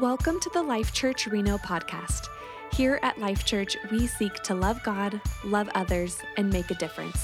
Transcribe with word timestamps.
Welcome 0.00 0.40
to 0.40 0.50
the 0.50 0.60
Life 0.60 0.92
Church 0.92 1.28
Reno 1.28 1.56
podcast. 1.56 2.26
Here 2.72 2.98
at 3.04 3.16
Life 3.16 3.44
Church, 3.44 3.76
we 3.92 4.08
seek 4.08 4.34
to 4.42 4.52
love 4.52 4.82
God, 4.82 5.20
love 5.44 5.68
others, 5.76 6.18
and 6.36 6.52
make 6.52 6.72
a 6.72 6.74
difference. 6.74 7.16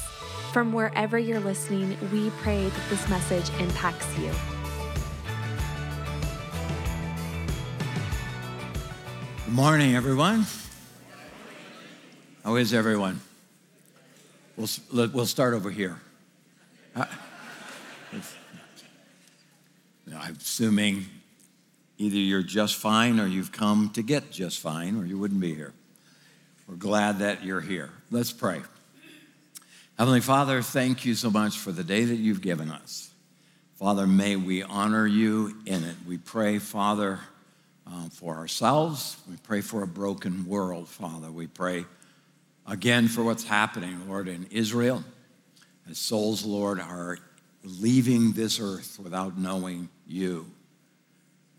From 0.53 0.73
wherever 0.73 1.19
you're 1.19 1.41
listening, 1.41 1.97
we 2.13 2.31
pray 2.31 2.69
that 2.69 2.89
this 2.89 3.09
message 3.09 3.51
impacts 3.61 4.07
you. 4.17 4.31
Good 9.47 9.55
morning, 9.55 9.97
everyone. 9.97 10.47
How 12.45 12.55
is 12.55 12.73
everyone? 12.73 13.21
We'll, 14.57 14.69
we'll 14.93 15.27
start 15.27 15.55
over 15.55 15.73
here. 15.73 16.01
Uh, 16.95 17.07
I'm 20.17 20.37
assuming 20.37 21.07
either 22.01 22.17
you're 22.17 22.43
just 22.43 22.77
fine 22.77 23.21
or 23.21 23.27
you've 23.27 23.53
come 23.53 23.91
to 23.91 24.03
get 24.03 24.31
just 24.33 24.59
fine 24.59 24.97
or 24.97 25.05
you 25.05 25.19
wouldn't 25.19 25.41
be 25.41 25.55
here. 25.55 25.75
We're 26.67 26.77
glad 26.77 27.19
that 27.19 27.45
you're 27.45 27.61
here. 27.61 27.91
Let's 28.11 28.33
pray. 28.33 28.63
Heavenly 29.99 30.23
Father, 30.23 30.63
thank 30.63 31.05
you 31.05 31.15
so 31.15 31.31
much 31.31 31.59
for 31.59 31.73
the 31.73 31.85
day 31.85 32.05
that 32.05 32.17
you've 32.17 32.41
given 32.41 32.71
us. 32.71 33.11
Father, 33.75 34.07
may 34.07 34.37
we 34.37 34.63
honor 34.63 35.07
you 35.07 35.59
in 35.67 35.85
it. 35.85 35.97
We 36.07 36.17
pray, 36.17 36.59
Father, 36.59 37.21
um, 37.87 38.09
for 38.09 38.37
ourselves. 38.37 39.19
We 39.29 39.37
pray 39.37 39.61
for 39.61 39.83
a 39.83 39.87
broken 39.87 40.47
world, 40.47 40.89
Father. 40.89 41.31
We 41.31 41.49
pray 41.49 41.85
again 42.67 43.09
for 43.09 43.23
what's 43.23 43.45
happening, 43.45 44.09
Lord, 44.09 44.27
in 44.27 44.47
Israel. 44.51 45.05
As 45.91 45.99
souls, 45.99 46.47
Lord, 46.47 46.81
are 46.81 47.19
leaving 47.63 48.33
this 48.33 48.59
earth 48.59 48.99
without 49.03 49.37
knowing 49.37 49.91
you. 50.07 50.47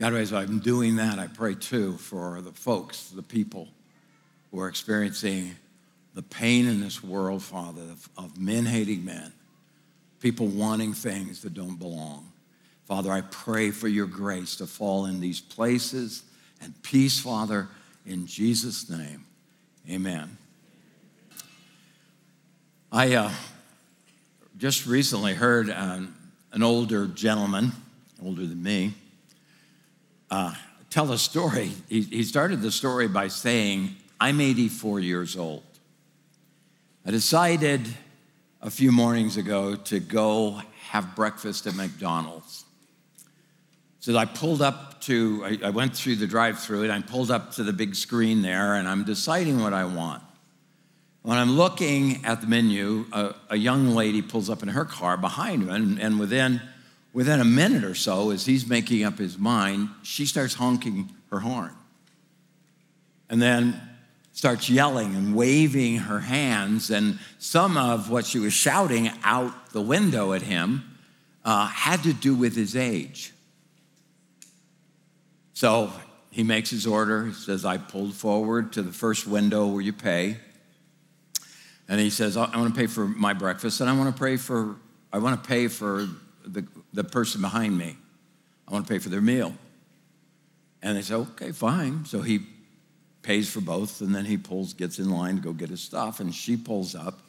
God, 0.02 0.16
as 0.16 0.34
I'm 0.34 0.58
doing 0.58 0.96
that, 0.96 1.20
I 1.20 1.28
pray 1.28 1.54
too 1.54 1.96
for 1.98 2.42
the 2.42 2.52
folks, 2.52 3.10
the 3.10 3.22
people 3.22 3.68
who 4.50 4.60
are 4.60 4.68
experiencing 4.68 5.56
the 6.16 6.24
pain 6.24 6.68
in 6.68 6.82
this 6.82 7.04
world, 7.04 7.44
Father, 7.44 7.84
of 8.18 8.36
men 8.36 8.66
hating 8.66 9.06
men, 9.06 9.32
people 10.20 10.48
wanting 10.48 10.94
things 10.94 11.44
that 11.44 11.54
don't 11.54 11.78
belong. 11.78 12.32
Father, 12.86 13.12
I 13.12 13.22
pray 13.22 13.70
for 13.70 13.88
your 13.88 14.08
grace 14.08 14.56
to 14.56 14.66
fall 14.66 15.06
in 15.06 15.20
these 15.20 15.40
places 15.40 16.24
and 16.64 16.74
peace, 16.82 17.20
Father, 17.20 17.68
in 18.04 18.26
Jesus' 18.26 18.90
name. 18.90 19.24
Amen. 19.88 20.36
I 22.92 23.14
uh, 23.14 23.32
just 24.58 24.88
recently 24.88 25.36
heard 25.36 25.70
um, 25.70 26.16
an 26.54 26.64
older 26.64 27.06
gentleman, 27.06 27.72
older 28.26 28.48
than 28.48 28.64
me, 28.64 28.96
uh, 30.32 30.54
tell 30.90 31.12
a 31.12 31.18
story. 31.18 31.72
He, 31.90 32.02
he 32.02 32.24
started 32.24 32.62
the 32.62 32.72
story 32.72 33.08
by 33.08 33.28
saying, 33.28 33.96
I'm 34.20 34.40
84 34.40 35.02
years 35.02 35.36
old. 35.36 35.64
I 37.06 37.12
decided 37.12 37.82
a 38.62 38.70
few 38.70 38.92
mornings 38.92 39.38
ago 39.38 39.76
to 39.76 40.00
go 40.00 40.62
have 40.90 41.16
breakfast 41.16 41.68
at 41.68 41.76
McDonald's. 41.76 42.66
So 44.00 44.18
I 44.18 44.26
pulled 44.26 44.62
up 44.62 45.02
to, 45.02 45.44
I, 45.46 45.68
I 45.68 45.70
went 45.70 45.96
through 45.96 46.16
the 46.16 46.28
drive 46.28 46.60
through 46.60 46.84
and 46.84 46.92
I 46.92 47.02
pulled 47.02 47.30
up 47.30 47.52
to 47.54 47.64
the 47.64 47.74
big 47.74 47.96
screen 47.96 48.42
there 48.42 48.76
and 48.76 48.88
I'm 48.88 49.04
deciding 49.04 49.62
what 49.62 49.74
I 49.74 49.86
want. 49.86 50.24
When 51.24 51.38
I'm 51.38 51.52
looking 51.52 52.26
at 52.26 52.42
the 52.42 52.48
menu, 52.48 53.06
a, 53.12 53.36
a 53.50 53.56
young 53.56 53.90
lady 53.90 54.24
pulls 54.24 54.50
up 54.50 54.64
in 54.64 54.70
her 54.70 54.86
car 54.86 55.18
behind 55.18 55.68
me, 55.68 55.74
and, 55.74 56.00
and 56.00 56.20
within 56.20 56.62
within 57.14 57.40
a 57.40 57.46
minute 57.46 57.84
or 57.84 57.96
so, 57.96 58.32
as 58.32 58.46
he's 58.46 58.68
making 58.68 59.04
up 59.04 59.18
his 59.18 59.38
mind, 59.38 59.90
she 60.04 60.26
starts 60.26 60.54
honking 60.54 61.10
her 61.30 61.40
horn. 61.40 61.74
And 63.30 63.42
then 63.42 63.80
starts 64.34 64.70
yelling 64.70 65.16
and 65.16 65.36
waving 65.36 65.98
her 65.98 66.20
hands. 66.20 66.90
And 66.90 67.20
some 67.38 67.78
of 67.78 68.10
what 68.10 68.26
she 68.26 68.40
was 68.40 68.54
shouting 68.54 69.12
out 69.24 69.72
the 69.72 69.82
window 69.82 70.34
at 70.34 70.42
him 70.42 70.98
uh, 71.44 71.68
had 71.68 72.04
to 72.04 72.14
do 72.14 72.36
with 72.36 72.56
his 72.56 72.76
age. 72.76 73.34
So 75.54 75.92
he 76.32 76.44
makes 76.44 76.70
his 76.70 76.88
order. 76.88 77.26
He 77.26 77.34
says, 77.34 77.66
I 77.66 77.78
pulled 77.78 78.14
forward 78.14 78.74
to 78.74 78.82
the 78.82 78.92
first 78.92 79.28
window 79.28 79.68
where 79.68 79.82
you 79.82 79.94
pay. 79.94 80.38
And 81.88 82.00
he 82.00 82.10
says, 82.10 82.38
I 82.38 82.58
want 82.58 82.74
to 82.74 82.80
pay 82.80 82.88
for 82.88 83.06
my 83.06 83.34
breakfast 83.34 83.82
and 83.82 83.90
I 83.90 83.98
want 83.98 84.16
to 84.16 84.24
pay 84.24 84.38
for, 84.38 84.78
I 85.12 85.18
want 85.18 85.44
to 85.44 85.48
pay 85.48 85.68
for 85.68 86.08
the, 86.46 86.66
the 86.94 87.04
person 87.04 87.42
behind 87.42 87.78
me. 87.78 87.98
I 88.68 88.72
want 88.72 88.88
to 88.88 88.94
pay 88.94 89.00
for 89.00 89.10
their 89.10 89.22
meal. 89.22 89.54
And 90.82 90.98
they 90.98 91.02
say, 91.02 91.16
okay, 91.16 91.52
fine. 91.52 92.06
So 92.06 92.22
he 92.22 92.40
pays 93.22 93.50
for 93.52 93.62
both, 93.62 94.02
and 94.02 94.16
then 94.16 94.26
he 94.26 94.38
pulls, 94.38 94.74
gets 94.74 95.00
in 95.00 95.10
line 95.10 95.36
to 95.36 95.42
go 95.42 95.54
get 95.54 95.70
his 95.70 95.82
stuff, 95.82 96.20
and 96.20 96.34
she 96.34 96.58
pulls 96.58 96.96
up 96.96 97.20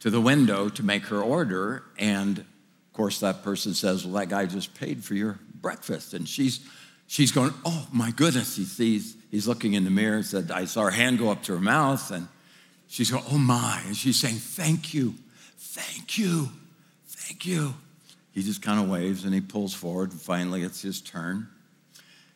to 0.00 0.10
the 0.10 0.20
window 0.20 0.68
to 0.68 0.82
make 0.82 1.04
her 1.04 1.22
order. 1.22 1.84
And 1.98 2.38
of 2.38 2.92
course, 2.92 3.20
that 3.20 3.42
person 3.42 3.74
says, 3.74 4.04
Well, 4.04 4.14
that 4.14 4.28
guy 4.28 4.46
just 4.46 4.74
paid 4.74 5.02
for 5.02 5.14
your 5.14 5.38
breakfast. 5.54 6.12
And 6.12 6.28
she's 6.28 6.60
she's 7.06 7.32
going, 7.32 7.54
Oh 7.64 7.86
my 7.92 8.10
goodness. 8.10 8.56
He 8.56 8.64
sees, 8.64 9.16
he's 9.30 9.48
looking 9.48 9.74
in 9.74 9.84
the 9.84 9.90
mirror 9.90 10.16
and 10.16 10.26
said, 10.26 10.50
I 10.50 10.66
saw 10.66 10.82
her 10.82 10.90
hand 10.90 11.18
go 11.18 11.30
up 11.30 11.42
to 11.44 11.52
her 11.52 11.60
mouth, 11.60 12.10
and 12.10 12.28
she's 12.88 13.10
going, 13.10 13.24
Oh 13.30 13.38
my. 13.38 13.82
And 13.86 13.96
she's 13.96 14.20
saying, 14.20 14.36
Thank 14.36 14.92
you, 14.92 15.14
thank 15.56 16.18
you, 16.18 16.50
thank 17.06 17.46
you. 17.46 17.74
He 18.32 18.42
just 18.42 18.62
kind 18.62 18.80
of 18.80 18.88
waves 18.88 19.24
and 19.24 19.34
he 19.34 19.40
pulls 19.40 19.74
forward, 19.74 20.10
and 20.10 20.20
finally 20.20 20.62
it's 20.62 20.82
his 20.82 21.00
turn 21.00 21.48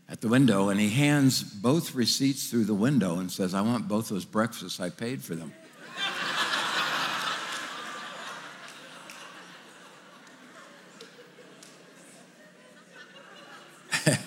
at 0.09 0.21
the 0.21 0.29
window, 0.29 0.69
and 0.69 0.79
he 0.79 0.89
hands 0.91 1.43
both 1.43 1.95
receipts 1.95 2.49
through 2.49 2.65
the 2.65 2.75
window 2.75 3.19
and 3.19 3.33
says, 3.33 3.55
I 3.55 3.61
want 3.63 3.89
both 3.89 4.09
those 4.09 4.25
breakfasts, 4.25 4.79
I 4.79 4.91
paid 4.91 5.21
for 5.23 5.35
them. 5.35 5.53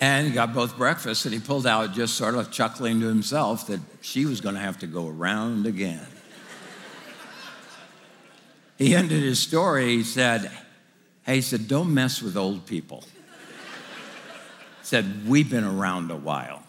and 0.00 0.32
got 0.32 0.54
both 0.54 0.76
breakfasts, 0.76 1.24
and 1.24 1.34
he 1.34 1.40
pulled 1.40 1.66
out 1.66 1.92
just 1.92 2.14
sort 2.14 2.36
of 2.36 2.52
chuckling 2.52 3.00
to 3.00 3.06
himself 3.06 3.66
that 3.66 3.80
she 4.00 4.26
was 4.26 4.40
going 4.40 4.54
to 4.54 4.60
have 4.60 4.78
to 4.80 4.86
go 4.86 5.08
around 5.08 5.66
again 5.66 6.06
he 8.78 8.94
ended 8.94 9.22
his 9.22 9.40
story. 9.40 9.96
He 9.96 10.04
said, 10.04 10.50
Hey, 11.24 11.36
he 11.36 11.42
said, 11.42 11.68
don't 11.68 11.92
mess 11.92 12.22
with 12.22 12.36
old 12.36 12.64
people. 12.64 13.04
He 14.80 14.84
said, 14.84 15.28
We've 15.28 15.50
been 15.50 15.64
around 15.64 16.10
a 16.10 16.16
while. 16.16 16.62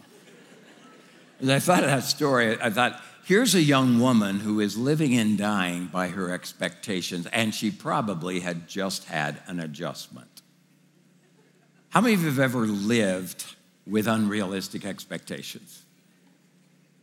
As 1.39 1.49
I 1.49 1.59
thought 1.59 1.83
of 1.83 1.89
that 1.89 2.03
story, 2.03 2.57
I 2.59 2.69
thought, 2.69 2.99
here's 3.23 3.55
a 3.55 3.61
young 3.61 3.99
woman 3.99 4.39
who 4.39 4.59
is 4.59 4.75
living 4.75 5.15
and 5.17 5.37
dying 5.37 5.85
by 5.85 6.09
her 6.09 6.31
expectations, 6.31 7.27
and 7.27 7.55
she 7.55 7.71
probably 7.71 8.41
had 8.41 8.67
just 8.67 9.05
had 9.05 9.41
an 9.47 9.59
adjustment. 9.59 10.41
How 11.89 12.01
many 12.01 12.15
of 12.15 12.21
you 12.21 12.25
have 12.25 12.39
ever 12.39 12.65
lived 12.65 13.55
with 13.87 14.07
unrealistic 14.07 14.83
expectations? 14.83 15.83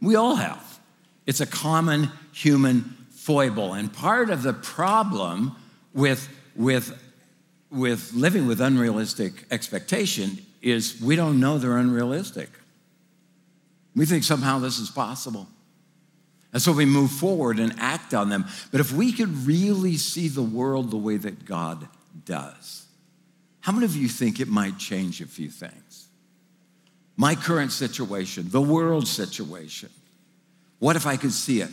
We 0.02 0.16
all 0.16 0.36
have. 0.36 0.80
It's 1.26 1.40
a 1.40 1.46
common 1.46 2.10
human 2.32 2.95
foible. 3.26 3.74
And 3.74 3.92
part 3.92 4.30
of 4.30 4.44
the 4.44 4.52
problem 4.52 5.56
with, 5.92 6.28
with, 6.54 6.96
with 7.72 8.12
living 8.14 8.46
with 8.46 8.60
unrealistic 8.60 9.32
expectation 9.50 10.38
is 10.62 11.00
we 11.00 11.16
don't 11.16 11.40
know 11.40 11.58
they're 11.58 11.76
unrealistic. 11.76 12.48
We 13.96 14.06
think 14.06 14.22
somehow 14.22 14.60
this 14.60 14.78
is 14.78 14.90
possible. 14.90 15.48
And 16.52 16.62
so 16.62 16.70
we 16.70 16.84
move 16.84 17.10
forward 17.10 17.58
and 17.58 17.74
act 17.78 18.14
on 18.14 18.28
them. 18.28 18.44
But 18.70 18.80
if 18.80 18.92
we 18.92 19.10
could 19.10 19.44
really 19.44 19.96
see 19.96 20.28
the 20.28 20.42
world 20.42 20.92
the 20.92 20.96
way 20.96 21.16
that 21.16 21.44
God 21.44 21.88
does, 22.24 22.86
how 23.58 23.72
many 23.72 23.86
of 23.86 23.96
you 23.96 24.06
think 24.06 24.38
it 24.38 24.46
might 24.46 24.78
change 24.78 25.20
a 25.20 25.26
few 25.26 25.50
things? 25.50 26.06
My 27.16 27.34
current 27.34 27.72
situation, 27.72 28.50
the 28.50 28.62
world 28.62 29.08
situation. 29.08 29.88
What 30.78 30.94
if 30.94 31.08
I 31.08 31.16
could 31.16 31.32
see 31.32 31.60
it? 31.60 31.70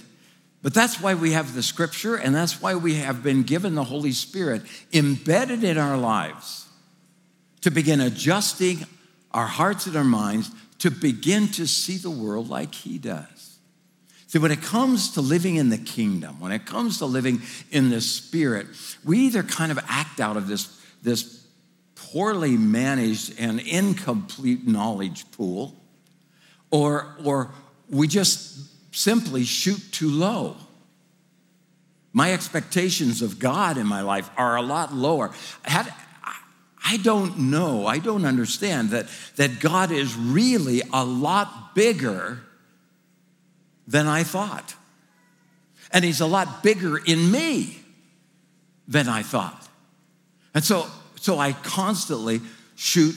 But 0.64 0.74
that's 0.74 1.02
why 1.02 1.14
we 1.14 1.34
have 1.34 1.54
the 1.54 1.62
scripture, 1.62 2.16
and 2.16 2.34
that's 2.34 2.62
why 2.62 2.76
we 2.76 2.96
have 2.96 3.22
been 3.22 3.44
given 3.44 3.76
the 3.76 3.84
Holy 3.84 4.14
Spirit 4.14 4.62
embedded 4.94 5.64
in 5.64 5.78
our 5.78 5.98
lives 5.98 6.66
to 7.62 7.70
begin 7.70 8.00
adjusting 8.00 8.86
our 9.32 9.46
hearts 9.46 9.88
and 9.88 9.96
our 9.98 10.06
minds 10.06 10.50
to 10.80 10.90
begin 10.90 11.50
to 11.50 11.68
see 11.68 11.98
the 11.98 12.10
world 12.10 12.50
like 12.50 12.74
He 12.74 12.98
does. 12.98 13.58
See, 14.28 14.40
when 14.40 14.52
it 14.52 14.62
comes 14.62 15.12
to 15.12 15.22
living 15.22 15.58
in 15.58 15.70
the 15.70 15.78
kingdom, 15.78 16.40
when 16.40 16.54
it 16.54 16.66
comes 16.66 16.98
to 17.00 17.06
living 17.06 17.42
in 17.70 17.90
the 17.90 18.02
Spirit, 18.02 18.68
we 19.04 19.20
either 19.20 19.44
kind 19.44 19.72
of 19.72 19.80
act 19.90 20.22
out 20.22 20.38
of 20.38 20.48
this, 20.48 20.82
this 21.04 21.46
poorly 21.96 22.56
managed 22.56 23.38
and 23.38 23.60
incomplete 23.60 24.66
knowledge 24.66 25.30
pool, 25.32 25.76
or, 26.72 27.16
or 27.24 27.52
we 27.90 28.08
just 28.08 28.73
simply 28.94 29.44
shoot 29.44 29.82
too 29.92 30.10
low. 30.10 30.56
My 32.14 32.32
expectations 32.32 33.22
of 33.22 33.40
God 33.40 33.78
in 33.78 33.88
my 33.88 34.02
life 34.02 34.30
are 34.38 34.56
a 34.56 34.62
lot 34.62 34.94
lower. 34.94 35.32
I 35.66 36.98
don't 36.98 37.38
know, 37.50 37.88
I 37.88 37.98
don't 37.98 38.26
understand 38.26 38.92
that, 38.92 39.08
that 39.36 39.60
God 39.60 39.92
is 39.92 40.16
really 40.16 40.84
a 40.94 41.04
lot 41.04 41.74
bigger 41.74 42.44
than 43.88 44.06
I 44.06 44.24
thought. 44.24 44.76
And 45.92 46.06
He's 46.06 46.22
a 46.22 46.26
lot 46.26 46.62
bigger 46.62 46.98
in 46.98 47.32
me 47.32 47.80
than 48.88 49.08
I 49.08 49.24
thought. 49.24 49.68
And 50.54 50.64
so, 50.64 50.86
so 51.16 51.40
I 51.40 51.54
constantly 51.54 52.42
shoot 52.76 53.16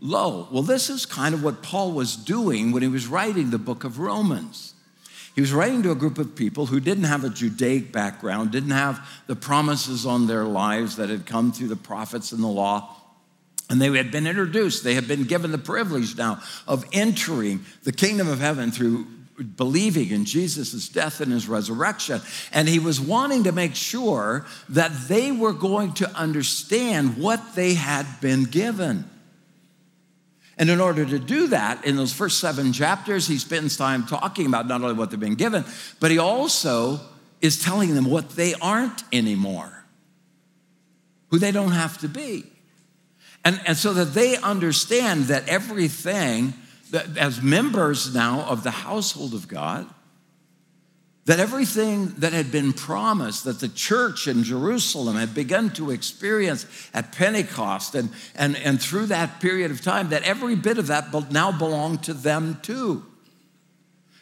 low. 0.00 0.48
Well, 0.50 0.62
this 0.62 0.88
is 0.88 1.04
kind 1.04 1.34
of 1.34 1.42
what 1.42 1.62
Paul 1.62 1.92
was 1.92 2.16
doing 2.16 2.72
when 2.72 2.82
he 2.82 2.88
was 2.88 3.06
writing 3.06 3.50
the 3.50 3.58
book 3.58 3.84
of 3.84 3.98
Romans. 3.98 4.71
He 5.34 5.40
was 5.40 5.52
writing 5.52 5.82
to 5.84 5.90
a 5.90 5.94
group 5.96 6.18
of 6.18 6.34
people 6.34 6.66
who 6.66 6.78
didn't 6.78 7.04
have 7.04 7.24
a 7.24 7.30
Judaic 7.30 7.90
background, 7.90 8.50
didn't 8.50 8.70
have 8.70 9.06
the 9.26 9.36
promises 9.36 10.04
on 10.04 10.26
their 10.26 10.44
lives 10.44 10.96
that 10.96 11.08
had 11.08 11.24
come 11.24 11.52
through 11.52 11.68
the 11.68 11.76
prophets 11.76 12.32
and 12.32 12.42
the 12.42 12.48
law. 12.48 12.96
And 13.70 13.80
they 13.80 13.90
had 13.96 14.10
been 14.10 14.26
introduced, 14.26 14.84
they 14.84 14.94
had 14.94 15.08
been 15.08 15.24
given 15.24 15.50
the 15.50 15.58
privilege 15.58 16.16
now 16.16 16.42
of 16.68 16.84
entering 16.92 17.64
the 17.84 17.92
kingdom 17.92 18.28
of 18.28 18.40
heaven 18.40 18.70
through 18.70 19.06
believing 19.56 20.10
in 20.10 20.26
Jesus' 20.26 20.88
death 20.90 21.20
and 21.20 21.32
his 21.32 21.48
resurrection. 21.48 22.20
And 22.52 22.68
he 22.68 22.78
was 22.78 23.00
wanting 23.00 23.44
to 23.44 23.52
make 23.52 23.74
sure 23.74 24.44
that 24.68 24.92
they 25.08 25.32
were 25.32 25.54
going 25.54 25.94
to 25.94 26.10
understand 26.10 27.16
what 27.16 27.54
they 27.54 27.74
had 27.74 28.06
been 28.20 28.44
given. 28.44 29.08
And 30.58 30.68
in 30.68 30.80
order 30.80 31.04
to 31.04 31.18
do 31.18 31.48
that, 31.48 31.84
in 31.84 31.96
those 31.96 32.12
first 32.12 32.38
seven 32.38 32.72
chapters, 32.72 33.26
he 33.26 33.38
spends 33.38 33.76
time 33.76 34.04
talking 34.06 34.46
about 34.46 34.66
not 34.66 34.82
only 34.82 34.94
what 34.94 35.10
they've 35.10 35.18
been 35.18 35.34
given, 35.34 35.64
but 35.98 36.10
he 36.10 36.18
also 36.18 37.00
is 37.40 37.62
telling 37.62 37.94
them 37.94 38.04
what 38.04 38.30
they 38.30 38.54
aren't 38.54 39.02
anymore, 39.12 39.84
who 41.30 41.38
they 41.38 41.52
don't 41.52 41.72
have 41.72 41.98
to 41.98 42.08
be. 42.08 42.44
And, 43.44 43.60
and 43.66 43.76
so 43.76 43.92
that 43.94 44.14
they 44.14 44.36
understand 44.36 45.24
that 45.24 45.48
everything, 45.48 46.54
that 46.90 47.16
as 47.16 47.42
members 47.42 48.14
now 48.14 48.42
of 48.42 48.62
the 48.62 48.70
household 48.70 49.34
of 49.34 49.48
God, 49.48 49.88
that 51.24 51.38
everything 51.38 52.08
that 52.18 52.32
had 52.32 52.50
been 52.50 52.72
promised 52.72 53.44
that 53.44 53.60
the 53.60 53.68
church 53.68 54.26
in 54.26 54.42
Jerusalem 54.42 55.16
had 55.16 55.34
begun 55.34 55.70
to 55.70 55.92
experience 55.92 56.66
at 56.92 57.12
Pentecost 57.12 57.94
and, 57.94 58.10
and, 58.34 58.56
and 58.56 58.82
through 58.82 59.06
that 59.06 59.40
period 59.40 59.70
of 59.70 59.80
time, 59.82 60.08
that 60.08 60.24
every 60.24 60.56
bit 60.56 60.78
of 60.78 60.88
that 60.88 61.12
now 61.30 61.52
belonged 61.52 62.02
to 62.04 62.14
them 62.14 62.58
too. 62.62 63.04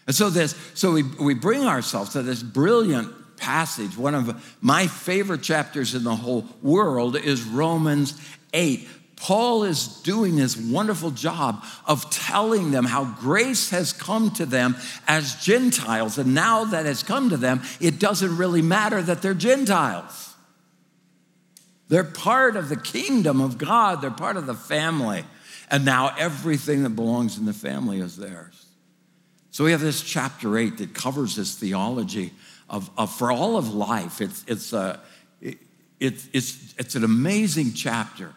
And 0.07 0.15
so 0.15 0.29
this, 0.29 0.55
so 0.75 0.93
we, 0.93 1.03
we 1.03 1.35
bring 1.35 1.65
ourselves 1.65 2.13
to 2.13 2.23
this 2.23 2.43
brilliant 2.43 3.15
passage. 3.39 3.97
One 3.97 4.15
of 4.15 4.57
my 4.61 4.87
favorite 4.87 5.43
chapters 5.43 5.95
in 5.95 6.05
the 6.05 6.17
whole 6.17 6.45
world 6.61 7.17
is 7.17 7.43
Romans 7.45 8.21
8. 8.53 8.87
Paul 9.21 9.65
is 9.65 9.87
doing 9.87 10.37
this 10.37 10.57
wonderful 10.57 11.11
job 11.11 11.63
of 11.87 12.11
telling 12.11 12.71
them 12.71 12.87
how 12.87 13.05
grace 13.05 13.69
has 13.69 13.93
come 13.93 14.31
to 14.33 14.47
them 14.47 14.77
as 15.07 15.35
Gentiles. 15.45 16.17
And 16.17 16.35
now 16.35 16.65
that 16.65 16.87
it's 16.87 17.03
come 17.03 17.29
to 17.29 17.37
them, 17.37 17.61
it 17.81 17.99
doesn't 17.99 18.39
really 18.39 18.63
matter 18.63 19.03
that 19.03 19.21
they're 19.21 19.35
Gentiles. 19.35 20.35
They're 21.89 22.03
part 22.03 22.57
of 22.57 22.71
the 22.71 22.77
kingdom 22.77 23.43
of 23.43 23.59
God, 23.59 24.01
they're 24.01 24.11
part 24.11 24.39
of 24.39 24.47
the 24.47 24.55
family. 24.55 25.25
And 25.71 25.85
now 25.85 26.15
everything 26.19 26.83
that 26.85 26.91
belongs 26.91 27.37
in 27.37 27.45
the 27.45 27.53
family 27.53 28.01
is 28.01 28.17
theirs. 28.17 28.67
So 29.51 29.65
we 29.65 29.73
have 29.73 29.83
this 29.83 30.03
chapter 30.03 30.57
eight 30.57 30.79
that 30.79 30.95
covers 30.95 31.37
this 31.37 31.55
theology 31.57 32.33
of, 32.71 32.91
of 32.97 33.15
for 33.15 33.31
all 33.31 33.59
of 33.59 33.75
life. 33.75 34.23
It's, 34.23 34.45
it's, 34.47 34.73
a, 34.73 34.99
it, 35.43 35.59
it's, 36.01 36.75
it's 36.79 36.95
an 36.95 37.05
amazing 37.05 37.75
chapter 37.75 38.35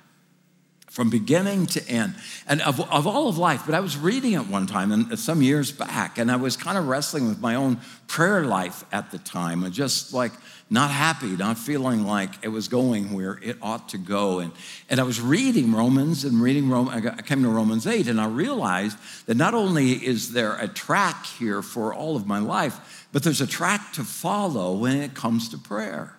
from 0.93 1.09
beginning 1.09 1.65
to 1.65 1.83
end 1.89 2.13
and 2.47 2.61
of, 2.61 2.79
of 2.79 3.07
all 3.07 3.27
of 3.27 3.39
life. 3.39 3.63
But 3.65 3.73
i 3.73 3.79
was 3.79 3.97
reading 3.97 4.33
it 4.33 4.47
one 4.47 4.67
time 4.67 4.91
and 4.91 5.17
some 5.17 5.41
years 5.41 5.71
back 5.71 6.19
and 6.19 6.31
i 6.31 6.35
was 6.35 6.55
kind 6.55 6.77
of 6.77 6.87
wrestling 6.87 7.27
with 7.27 7.41
my 7.41 7.55
own 7.55 7.79
prayer 8.05 8.45
life 8.45 8.85
at 8.91 9.09
the 9.09 9.17
time 9.17 9.63
and 9.63 9.73
just 9.73 10.13
like 10.13 10.31
not 10.69 10.91
happy 10.91 11.35
not 11.35 11.57
feeling 11.57 12.05
like 12.05 12.29
it 12.43 12.49
was 12.49 12.67
going 12.67 13.11
where 13.11 13.39
it 13.41 13.57
ought 13.59 13.89
to 13.89 13.97
go. 13.97 14.37
And, 14.37 14.51
and 14.87 14.99
i 14.99 15.03
was 15.03 15.19
reading 15.19 15.73
romans 15.73 16.25
and 16.25 16.39
reading 16.39 16.69
Rome, 16.69 16.89
i 16.89 17.01
came 17.23 17.41
to 17.41 17.49
romans 17.49 17.87
8 17.87 18.07
and 18.07 18.21
i 18.21 18.27
realized 18.27 18.99
that 19.25 19.35
not 19.35 19.55
only 19.55 19.93
is 19.93 20.31
there 20.31 20.55
a 20.57 20.67
track 20.67 21.25
here 21.25 21.63
for 21.63 21.91
all 21.91 22.15
of 22.15 22.27
my 22.27 22.37
life 22.37 23.07
but 23.11 23.23
there's 23.23 23.41
a 23.41 23.47
track 23.47 23.93
to 23.93 24.03
follow 24.03 24.77
when 24.77 24.97
it 24.97 25.15
comes 25.15 25.49
to 25.49 25.57
prayer. 25.57 26.15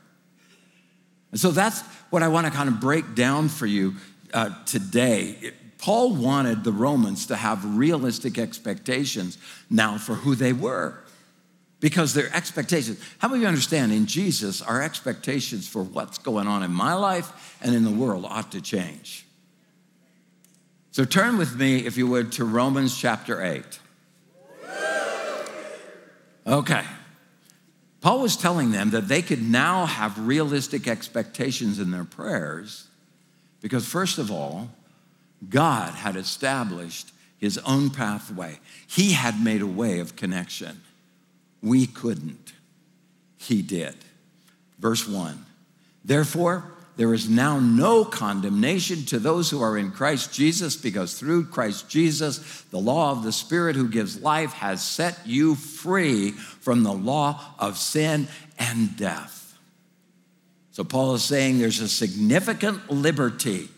And 1.31 1.39
so 1.39 1.53
that's 1.53 1.83
what 2.11 2.25
i 2.25 2.29
want 2.29 2.49
to 2.49 2.53
kind 2.53 2.69
of 2.69 2.81
break 2.81 3.15
down 3.15 3.49
for 3.49 3.67
you 3.67 3.95
uh, 4.35 4.51
today, 4.67 5.53
Paul 5.79 6.15
wanted 6.15 6.65
the 6.65 6.73
Romans 6.73 7.27
to 7.27 7.37
have 7.37 7.77
realistic 7.77 8.37
expectations 8.37 9.39
now 9.71 9.97
for 9.97 10.15
who 10.15 10.35
they 10.35 10.53
were. 10.53 10.99
Because 11.81 12.15
their 12.15 12.35
expectations, 12.35 12.99
how 13.19 13.29
many 13.29 13.39
of 13.39 13.43
you 13.43 13.49
understand 13.49 13.93
in 13.93 14.07
Jesus, 14.07 14.63
our 14.63 14.83
expectations 14.83 15.69
for 15.69 15.83
what's 15.83 16.19
going 16.19 16.47
on 16.47 16.63
in 16.63 16.73
my 16.73 16.95
life 16.95 17.59
and 17.61 17.75
in 17.75 17.85
the 17.85 17.91
world 17.91 18.25
ought 18.27 18.51
to 18.53 18.61
change? 18.61 19.27
So 20.91 21.05
turn 21.05 21.37
with 21.37 21.57
me, 21.57 21.85
if 21.85 21.97
you 21.97 22.07
would, 22.07 22.33
to 22.33 22.45
Romans 22.45 22.97
chapter 22.97 23.43
8. 23.43 23.63
Okay. 26.47 26.85
Paul 28.01 28.21
was 28.21 28.37
telling 28.37 28.71
them 28.71 28.91
that 28.91 29.09
they 29.09 29.23
could 29.23 29.43
now 29.43 29.87
have 29.87 30.19
realistic 30.19 30.89
expectations 30.89 31.79
in 31.79 31.91
their 31.91 32.05
prayers 32.05 32.89
because, 33.65 33.87
first 33.87 34.19
of 34.19 34.31
all, 34.31 34.69
God 35.49 35.95
had 35.95 36.17
established 36.17 37.13
his 37.39 37.57
own 37.57 37.89
pathway. 37.89 38.59
He 38.87 39.13
had 39.13 39.43
made 39.43 39.63
a 39.63 39.67
way 39.67 40.01
of 40.01 40.17
connection. 40.17 40.83
We 41.63 41.87
couldn't. 41.87 42.53
He 43.39 43.63
did. 43.63 43.95
Verse 44.79 45.09
1 45.09 45.47
Therefore, 46.05 46.73
there 46.99 47.15
is 47.15 47.27
now 47.27 47.59
no 47.59 48.05
condemnation 48.05 49.07
to 49.07 49.19
those 49.19 49.49
who 49.49 49.63
are 49.63 49.79
in 49.79 49.93
Christ 49.93 50.35
Jesus, 50.35 50.77
because 50.77 51.19
through 51.19 51.47
Christ 51.47 51.89
Jesus, 51.89 52.61
the 52.71 52.79
law 52.79 53.13
of 53.13 53.23
the 53.23 53.33
Spirit 53.33 53.77
who 53.77 53.89
gives 53.89 54.21
life 54.21 54.53
has 54.53 54.87
set 54.87 55.19
you 55.25 55.55
free 55.55 56.33
from 56.33 56.83
the 56.83 56.93
law 56.93 57.41
of 57.59 57.79
sin 57.79 58.29
and 58.59 58.95
death. 58.99 59.44
So 60.75 60.83
Paul 60.83 61.15
is 61.15 61.23
saying 61.23 61.61
there's 61.61 61.79
a 61.79 61.89
significant 61.89 62.91
liberty 62.91 63.69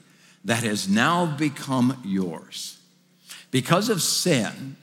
that 0.46 0.62
has 0.62 0.88
now 0.88 1.26
become 1.26 2.00
yours. 2.02 2.79
Because 3.50 3.91
of 3.91 4.00
sin, 4.00 4.76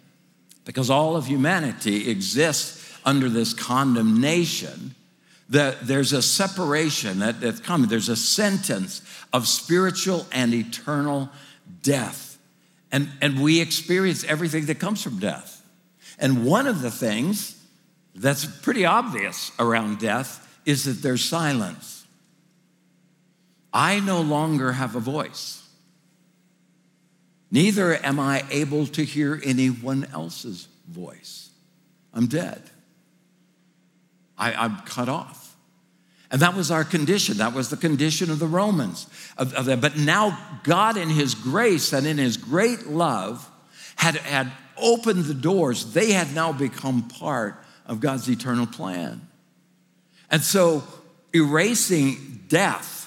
because 0.64 0.92
all 0.92 1.16
of 1.16 1.26
humanity 1.26 2.12
exists 2.12 2.96
under 3.04 3.30
this 3.30 3.56
condemnation, 3.56 4.94
that 5.50 5.88
there's 5.88 6.14
a 6.14 6.22
separation 6.22 7.18
that, 7.18 7.42
that's 7.42 7.60
coming. 7.60 7.90
There's 7.90 8.10
a 8.10 8.16
sentence 8.16 9.02
of 9.34 9.48
spiritual 9.48 10.28
and 10.32 10.54
eternal 10.54 11.32
death. 11.82 12.38
And, 12.92 13.10
and 13.24 13.42
we 13.42 13.60
experience 13.60 14.24
everything 14.26 14.68
that 14.68 14.78
comes 14.78 15.02
from 15.02 15.18
death. 15.18 15.66
And 16.20 16.46
one 16.46 16.68
of 16.68 16.84
the 16.84 16.92
things 16.92 17.60
that's 18.14 18.46
pretty 18.46 18.86
obvious 18.86 19.52
around 19.58 19.98
death 19.98 20.62
is 20.64 20.84
that 20.84 21.02
there's 21.02 21.24
silence. 21.24 22.03
I 23.74 24.00
no 24.00 24.22
longer 24.22 24.72
have 24.74 24.96
a 24.96 25.00
voice. 25.00 25.68
Neither 27.50 27.96
am 28.06 28.20
I 28.20 28.44
able 28.52 28.88
to 28.88 29.04
hear 29.04 29.42
anyone 29.44 30.08
else's 30.14 30.68
voice. 30.88 31.50
I'm 32.14 32.28
dead. 32.28 32.62
I, 34.38 34.66
am 34.66 34.78
cut 34.86 35.10
off. 35.10 35.56
And 36.32 36.42
that 36.42 36.56
was 36.56 36.72
our 36.72 36.84
condition. 36.84 37.38
That 37.38 37.54
was 37.54 37.70
the 37.70 37.78
condition 37.78 38.32
of 38.32 38.40
the 38.40 38.48
Romans. 38.48 39.08
Of, 39.38 39.54
of 39.54 39.82
but 39.82 39.98
now, 39.98 40.38
God, 40.64 40.98
in 40.98 41.10
His 41.10 41.36
grace 41.36 41.94
and 41.94 42.08
in 42.08 42.18
His 42.18 42.38
great 42.38 42.88
love, 42.88 43.48
had, 43.96 44.16
had 44.16 44.52
opened 44.78 45.26
the 45.26 45.36
doors. 45.36 45.94
They 45.94 46.12
had 46.12 46.34
now 46.34 46.52
become 46.52 47.08
part 47.08 47.64
of 47.86 48.00
God's 48.00 48.28
eternal 48.28 48.66
plan. 48.66 49.28
And 50.32 50.42
so, 50.42 50.84
erasing 51.34 52.46
death 52.48 53.03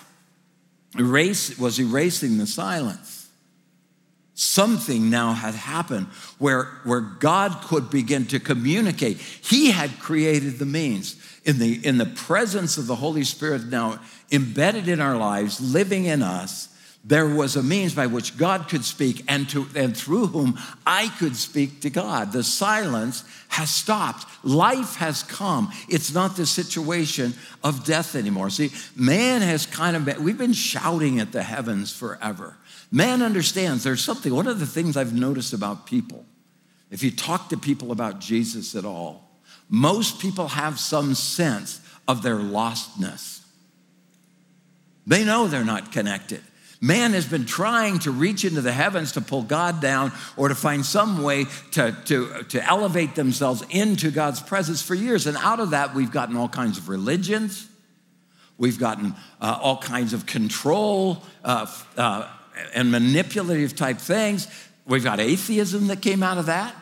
erase, 0.99 1.59
was 1.59 1.79
erasing 1.79 2.39
the 2.39 2.47
silence. 2.47 3.29
Something 4.35 5.09
now 5.09 5.33
had 5.33 5.55
happened 5.55 6.09
where, 6.39 6.65
where 6.85 7.01
God 7.01 7.63
could 7.63 7.89
begin 7.89 8.27
to 8.27 8.39
communicate. 8.39 9.17
He 9.17 9.71
had 9.71 9.99
created 9.99 10.59
the 10.59 10.67
means. 10.67 11.17
In 11.45 11.59
the, 11.59 11.87
in 11.87 11.97
the 11.97 12.07
presence 12.07 12.77
of 12.77 12.87
the 12.87 12.97
Holy 12.97 13.25
Spirit 13.25 13.67
now 13.67 14.01
embedded 14.31 14.89
in 14.89 15.01
our 15.01 15.17
lives, 15.17 15.61
living 15.61 16.05
in 16.05 16.23
us, 16.23 16.69
there 17.07 17.29
was 17.29 17.55
a 17.55 17.63
means 17.63 17.95
by 17.95 18.07
which 18.07 18.37
God 18.37 18.69
could 18.69 18.85
speak 18.85 19.23
and, 19.29 19.49
to, 19.51 19.69
and 19.77 19.97
through 19.97 20.27
whom 20.27 20.59
I 20.85 21.07
could 21.21 21.37
speak 21.37 21.81
to 21.83 21.91
God. 21.91 22.33
The 22.33 22.43
silence 22.43 23.23
has 23.47 23.71
stopped. 23.71 24.27
Life 24.45 24.97
has 24.97 25.23
come. 25.23 25.71
It's 25.89 26.13
not 26.13 26.37
the 26.37 26.47
situation 26.47 27.35
of 27.63 27.85
death 27.85 28.17
anymore. 28.17 28.51
See, 28.51 28.73
man 28.97 29.41
has 29.41 29.67
kind 29.67 29.95
of 29.95 30.05
been, 30.05 30.25
we've 30.25 30.37
been 30.37 30.53
shouting 30.53 31.21
at 31.21 31.31
the 31.31 31.45
heavens 31.45 31.93
forever. 31.93 32.57
Man 32.91 33.23
understands 33.23 33.85
there's 33.85 34.03
something, 34.03 34.35
one 34.35 34.49
of 34.49 34.59
the 34.59 34.67
things 34.67 34.97
I've 34.97 35.15
noticed 35.15 35.53
about 35.53 35.87
people, 35.87 36.25
if 36.91 37.05
you 37.05 37.13
talk 37.13 37.51
to 37.51 37.57
people 37.57 37.93
about 37.93 38.19
Jesus 38.19 38.75
at 38.75 38.85
all, 38.85 39.31
most 39.69 40.19
people 40.19 40.49
have 40.49 40.81
some 40.81 41.15
sense 41.15 41.81
of 42.09 42.23
their 42.23 42.37
lostness. 42.37 43.43
They 45.07 45.25
know 45.25 45.47
they're 45.47 45.65
not 45.65 45.93
connected. 45.93 46.43
Man 46.81 47.13
has 47.13 47.27
been 47.27 47.47
trying 47.47 48.01
to 48.01 48.11
reach 48.11 48.45
into 48.45 48.61
the 48.61 48.73
heavens 48.73 49.13
to 49.13 49.21
pull 49.21 49.43
God 49.43 49.81
down 49.81 50.13
or 50.37 50.49
to 50.49 50.55
find 50.55 50.85
some 50.85 51.23
way 51.23 51.47
to, 51.73 51.97
to, 52.07 52.43
to 52.51 52.65
elevate 52.65 53.15
themselves 53.15 53.65
into 53.71 54.11
God's 54.11 54.41
presence 54.41 54.83
for 54.83 54.95
years. 54.95 55.27
And 55.27 55.37
out 55.39 55.59
of 55.61 55.71
that, 55.71 55.95
we've 55.95 56.11
gotten 56.11 56.37
all 56.37 56.49
kinds 56.49 56.77
of 56.77 56.89
religions, 56.89 57.67
we've 58.59 58.79
gotten 58.79 59.15
uh, 59.41 59.59
all 59.61 59.79
kinds 59.79 60.13
of 60.13 60.27
control 60.27 61.23
uh, 61.45 61.67
uh, 61.97 62.29
and 62.75 62.91
manipulative 62.91 63.75
type 63.75 63.99
things. 63.99 64.47
We've 64.87 65.05
got 65.05 65.19
atheism 65.19 65.89
that 65.89 66.03
came 66.03 66.23
out 66.23 66.39
of 66.39 66.47
that 66.47 66.75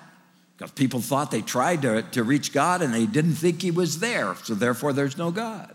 because 0.56 0.72
people 0.72 1.00
thought 1.00 1.30
they 1.30 1.42
tried 1.42 1.82
to, 1.82 2.02
to 2.12 2.22
reach 2.22 2.52
God 2.52 2.82
and 2.82 2.92
they 2.92 3.06
didn't 3.06 3.34
think 3.34 3.62
He 3.62 3.70
was 3.70 4.00
there, 4.00 4.34
so 4.44 4.54
therefore 4.54 4.92
there's 4.92 5.16
no 5.16 5.30
God. 5.30 5.73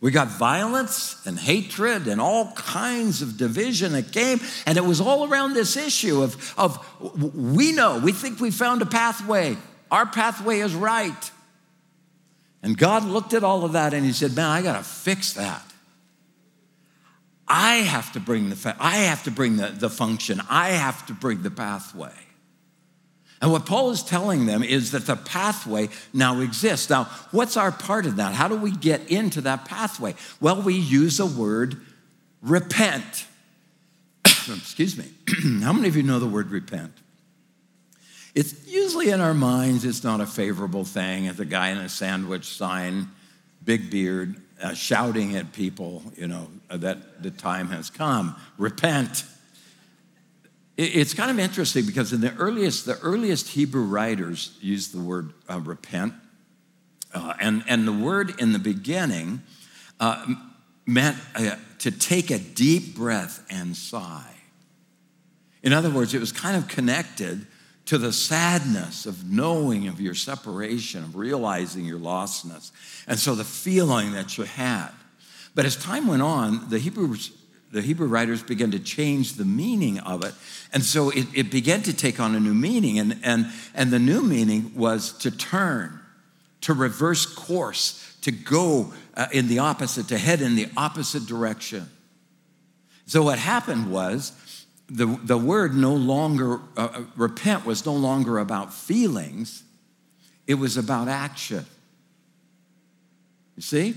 We 0.00 0.12
got 0.12 0.28
violence 0.28 1.20
and 1.26 1.38
hatred 1.38 2.06
and 2.06 2.20
all 2.20 2.52
kinds 2.52 3.20
of 3.20 3.36
division 3.36 3.92
that 3.92 4.12
came, 4.12 4.40
and 4.64 4.78
it 4.78 4.84
was 4.84 5.00
all 5.00 5.28
around 5.28 5.54
this 5.54 5.76
issue 5.76 6.22
of, 6.22 6.54
of 6.56 6.78
we 7.34 7.72
know, 7.72 7.98
we 7.98 8.12
think 8.12 8.38
we 8.38 8.52
found 8.52 8.80
a 8.80 8.86
pathway. 8.86 9.56
Our 9.90 10.06
pathway 10.06 10.60
is 10.60 10.74
right. 10.74 11.30
And 12.62 12.76
God 12.76 13.04
looked 13.04 13.34
at 13.34 13.42
all 13.42 13.64
of 13.64 13.72
that 13.72 13.92
and 13.92 14.04
He 14.04 14.12
said, 14.12 14.36
Man, 14.36 14.46
I 14.46 14.62
got 14.62 14.76
to 14.76 14.84
fix 14.84 15.32
that. 15.32 15.64
I 17.48 17.76
have 17.76 18.12
to 18.12 18.20
bring 18.20 18.50
the, 18.50 18.76
I 18.78 18.96
have 18.96 19.24
to 19.24 19.30
bring 19.30 19.56
the, 19.56 19.68
the 19.68 19.90
function, 19.90 20.40
I 20.48 20.70
have 20.70 21.06
to 21.06 21.12
bring 21.12 21.42
the 21.42 21.50
pathway. 21.50 22.12
And 23.40 23.52
what 23.52 23.66
Paul 23.66 23.90
is 23.90 24.02
telling 24.02 24.46
them 24.46 24.62
is 24.62 24.90
that 24.90 25.06
the 25.06 25.16
pathway 25.16 25.88
now 26.12 26.40
exists. 26.40 26.90
Now, 26.90 27.04
what's 27.30 27.56
our 27.56 27.70
part 27.70 28.04
of 28.04 28.16
that? 28.16 28.34
How 28.34 28.48
do 28.48 28.56
we 28.56 28.72
get 28.72 29.08
into 29.10 29.40
that 29.42 29.64
pathway? 29.64 30.14
Well, 30.40 30.60
we 30.62 30.74
use 30.74 31.18
the 31.18 31.26
word 31.26 31.80
repent. 32.42 33.26
Excuse 34.24 34.96
me. 34.96 35.04
How 35.62 35.72
many 35.72 35.88
of 35.88 35.96
you 35.96 36.02
know 36.02 36.18
the 36.18 36.26
word 36.26 36.50
repent? 36.50 36.92
It's 38.34 38.66
usually 38.66 39.10
in 39.10 39.20
our 39.20 39.34
minds, 39.34 39.84
it's 39.84 40.04
not 40.04 40.20
a 40.20 40.26
favorable 40.26 40.84
thing. 40.84 41.24
It's 41.24 41.40
a 41.40 41.44
guy 41.44 41.70
in 41.70 41.78
a 41.78 41.88
sandwich 41.88 42.44
sign, 42.44 43.08
big 43.64 43.90
beard, 43.90 44.36
uh, 44.62 44.74
shouting 44.74 45.36
at 45.36 45.52
people, 45.52 46.02
you 46.16 46.26
know, 46.26 46.48
that 46.68 47.22
the 47.22 47.30
time 47.30 47.68
has 47.68 47.90
come. 47.90 48.36
Repent. 48.56 49.24
It's 50.78 51.12
kind 51.12 51.28
of 51.28 51.40
interesting 51.40 51.86
because 51.86 52.12
in 52.12 52.20
the 52.20 52.32
earliest, 52.36 52.86
the 52.86 53.00
earliest 53.00 53.48
Hebrew 53.48 53.82
writers 53.82 54.56
used 54.60 54.94
the 54.94 55.00
word 55.00 55.32
uh, 55.50 55.58
repent. 55.58 56.14
Uh, 57.12 57.34
and, 57.40 57.64
and 57.66 57.86
the 57.88 57.92
word 57.92 58.40
in 58.40 58.52
the 58.52 58.60
beginning 58.60 59.42
uh, 59.98 60.24
meant 60.86 61.16
uh, 61.34 61.56
to 61.80 61.90
take 61.90 62.30
a 62.30 62.38
deep 62.38 62.94
breath 62.94 63.44
and 63.50 63.76
sigh. 63.76 64.36
In 65.64 65.72
other 65.72 65.90
words, 65.90 66.14
it 66.14 66.20
was 66.20 66.30
kind 66.30 66.56
of 66.56 66.68
connected 66.68 67.44
to 67.86 67.98
the 67.98 68.12
sadness 68.12 69.04
of 69.04 69.28
knowing 69.28 69.88
of 69.88 70.00
your 70.00 70.14
separation, 70.14 71.02
of 71.02 71.16
realizing 71.16 71.86
your 71.86 71.98
lostness. 71.98 72.70
And 73.08 73.18
so 73.18 73.34
the 73.34 73.42
feeling 73.42 74.12
that 74.12 74.38
you 74.38 74.44
had. 74.44 74.90
But 75.56 75.64
as 75.64 75.74
time 75.74 76.06
went 76.06 76.22
on, 76.22 76.70
the 76.70 76.78
Hebrews 76.78 77.32
the 77.70 77.82
Hebrew 77.82 78.08
writers 78.08 78.42
began 78.42 78.70
to 78.70 78.78
change 78.78 79.34
the 79.34 79.44
meaning 79.44 79.98
of 80.00 80.24
it. 80.24 80.34
And 80.72 80.82
so 80.82 81.10
it, 81.10 81.26
it 81.34 81.50
began 81.50 81.82
to 81.82 81.94
take 81.94 82.18
on 82.18 82.34
a 82.34 82.40
new 82.40 82.54
meaning. 82.54 82.98
And, 82.98 83.18
and, 83.22 83.46
and 83.74 83.90
the 83.90 83.98
new 83.98 84.22
meaning 84.22 84.72
was 84.74 85.12
to 85.18 85.30
turn, 85.30 86.00
to 86.62 86.72
reverse 86.72 87.26
course, 87.26 88.16
to 88.22 88.32
go 88.32 88.92
uh, 89.14 89.26
in 89.32 89.48
the 89.48 89.58
opposite, 89.58 90.08
to 90.08 90.18
head 90.18 90.40
in 90.40 90.54
the 90.54 90.68
opposite 90.76 91.26
direction. 91.26 91.88
So 93.06 93.22
what 93.22 93.38
happened 93.38 93.90
was 93.90 94.32
the, 94.88 95.06
the 95.22 95.38
word 95.38 95.74
no 95.74 95.94
longer, 95.94 96.60
uh, 96.76 96.88
uh 96.94 97.02
repent 97.16 97.66
was 97.66 97.84
no 97.84 97.94
longer 97.94 98.38
about 98.38 98.72
feelings, 98.72 99.62
it 100.46 100.54
was 100.54 100.78
about 100.78 101.08
action. 101.08 101.66
You 103.56 103.62
see? 103.62 103.94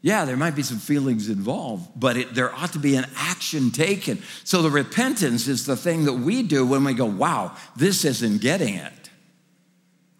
Yeah, 0.00 0.24
there 0.24 0.36
might 0.36 0.54
be 0.54 0.62
some 0.62 0.78
feelings 0.78 1.28
involved, 1.28 1.90
but 1.96 2.16
it, 2.16 2.34
there 2.34 2.54
ought 2.54 2.72
to 2.74 2.78
be 2.78 2.94
an 2.94 3.06
action 3.16 3.72
taken. 3.72 4.22
So 4.44 4.62
the 4.62 4.70
repentance 4.70 5.48
is 5.48 5.66
the 5.66 5.76
thing 5.76 6.04
that 6.04 6.12
we 6.12 6.44
do 6.44 6.64
when 6.64 6.84
we 6.84 6.94
go, 6.94 7.06
wow, 7.06 7.56
this 7.76 8.04
isn't 8.04 8.40
getting 8.40 8.74
it. 8.74 8.92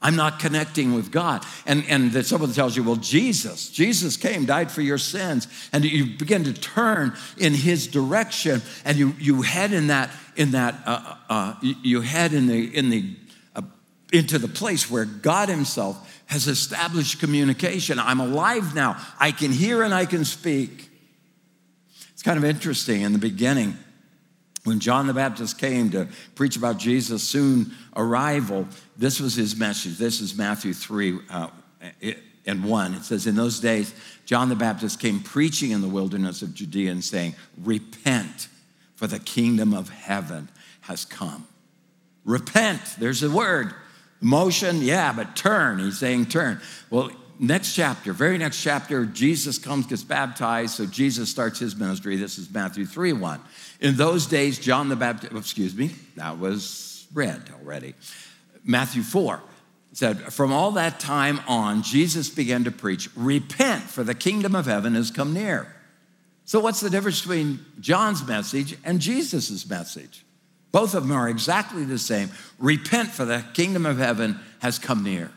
I'm 0.01 0.15
not 0.15 0.39
connecting 0.39 0.95
with 0.95 1.11
God. 1.11 1.45
And, 1.67 1.85
and 1.89 2.13
that 2.13 2.27
someone 2.27 2.53
tells 2.53 2.77
you, 2.77 2.85
well, 2.85 2.97
Jesus, 2.97 3.69
Jesus 3.69 4.17
came, 4.17 4.47
died 4.47 4.71
for 4.71 4.81
your 4.81 4.99
sins. 4.99 5.49
And 5.73 5.85
you 5.85 6.17
begin 6.17 6.45
to 6.45 6.53
turn 6.53 7.15
in 7.37 7.53
his 7.53 7.89
direction 7.89 8.63
and 8.85 8.97
you, 8.97 9.15
you 9.19 9.43
head 9.43 9.73
in 9.73 9.89
that, 9.89 10.11
in 10.37 10.53
that, 10.53 10.77
uh, 10.87 11.17
uh, 11.29 11.55
you 11.61 12.01
head 12.01 12.33
in 12.33 12.47
the, 12.47 12.77
in 12.77 12.91
the, 12.91 13.17
uh, 13.57 13.63
into 14.13 14.39
the 14.39 14.49
place 14.49 14.89
where 14.89 15.05
God 15.05 15.49
himself 15.49 16.18
has 16.29 16.47
established 16.47 17.21
communication. 17.21 17.99
I'm 17.99 18.21
alive 18.21 18.75
now. 18.75 18.97
I 19.19 19.33
can 19.33 19.51
hear 19.51 19.83
and 19.83 19.93
I 19.93 20.05
can 20.05 20.25
speak. 20.25 20.91
It's 22.13 22.23
kind 22.23 22.39
of 22.39 22.45
interesting 22.45 23.01
in 23.01 23.13
the 23.13 23.19
beginning 23.19 23.77
when 24.65 24.79
John 24.79 25.07
the 25.07 25.15
Baptist 25.15 25.59
came 25.59 25.91
to 25.91 26.07
preach 26.35 26.57
about 26.57 26.77
Jesus' 26.77 27.23
soon 27.23 27.73
arrival. 27.97 28.69
This 28.97 29.21
was 29.21 29.35
his 29.35 29.57
message. 29.57 29.97
This 29.97 30.21
is 30.21 30.37
Matthew 30.37 30.75
3 30.75 31.19
uh, 31.31 31.49
and 32.45 32.65
1. 32.65 32.95
It 32.95 33.05
says, 33.05 33.27
In 33.27 33.35
those 33.35 33.61
days, 33.61 33.95
John 34.27 34.51
the 34.51 34.57
Baptist 34.57 35.01
came 35.01 35.21
preaching 35.21 35.71
in 35.71 35.81
the 35.81 35.89
wilderness 35.89 36.43
of 36.43 36.53
Judea 36.53 36.91
and 36.91 37.03
saying, 37.03 37.37
Repent, 37.63 38.49
for 38.97 39.07
the 39.07 39.19
kingdom 39.19 39.73
of 39.73 39.89
heaven 39.89 40.51
has 40.83 41.07
come. 41.07 41.47
Repent, 42.27 42.83
there's 42.99 43.23
a 43.23 43.31
word. 43.31 43.73
Motion, 44.21 44.83
yeah, 44.83 45.13
but 45.13 45.37
turn. 45.37 45.79
He's 45.79 45.99
saying 45.99 46.27
turn. 46.27 46.61
Well, 46.91 47.11
next 47.39 47.75
chapter, 47.75 48.13
very 48.13 48.39
next 48.39 48.63
chapter, 48.63 49.07
Jesus 49.07 49.59
comes, 49.59 49.87
gets 49.87 50.03
baptized. 50.03 50.75
So 50.75 50.87
Jesus 50.87 51.31
starts 51.31 51.59
his 51.59 51.77
ministry. 51.77 52.17
This 52.17 52.39
is 52.39 52.51
Matthew 52.51 52.87
3 52.87 53.13
1. 53.13 53.41
In 53.81 53.97
those 53.97 54.27
days, 54.27 54.59
John 54.59 54.89
the 54.89 54.97
Baptist, 54.97 55.33
excuse 55.35 55.75
me, 55.75 55.91
that 56.17 56.39
was 56.39 57.07
read 57.15 57.43
already. 57.61 57.95
Matthew 58.65 59.03
4 59.03 59.41
said, 59.93 60.33
From 60.33 60.53
all 60.53 60.73
that 60.73 61.01
time 61.01 61.41
on, 61.47 61.83
Jesus 61.83 62.29
began 62.29 62.65
to 62.65 62.71
preach, 62.71 63.09
Repent, 63.15 63.85
for 63.85 64.05
the 64.05 64.15
kingdom 64.15 64.55
of 64.55 64.67
heaven 64.67 64.95
has 64.95 65.11
come 65.11 65.33
near. 65.33 65.75
So, 66.45 66.61
what's 66.61 66.81
the 66.81 66.91
difference 66.91 67.21
between 67.21 67.65
John's 67.79 68.27
message 68.27 68.77
and 68.85 69.01
Jesus' 69.01 69.69
message? 69.69 70.25
Both 70.71 70.95
of 70.95 71.05
them 71.05 71.13
are 71.13 71.29
exactly 71.29 71.85
the 71.85 71.99
same. 71.99 72.31
Repent, 72.59 73.11
for 73.11 73.25
the 73.25 73.45
kingdom 73.55 73.87
of 73.87 73.99
heaven 73.99 74.39
has 74.61 74.79
come 74.79 75.03
near. 75.03 75.31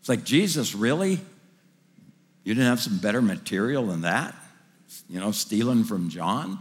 It's 0.00 0.08
like, 0.08 0.24
Jesus, 0.24 0.74
really? 0.74 1.20
You 2.44 2.54
didn't 2.54 2.68
have 2.68 2.80
some 2.80 2.98
better 2.98 3.20
material 3.20 3.86
than 3.86 4.02
that? 4.02 4.34
You 5.08 5.20
know, 5.20 5.32
stealing 5.32 5.84
from 5.84 6.08
John? 6.08 6.58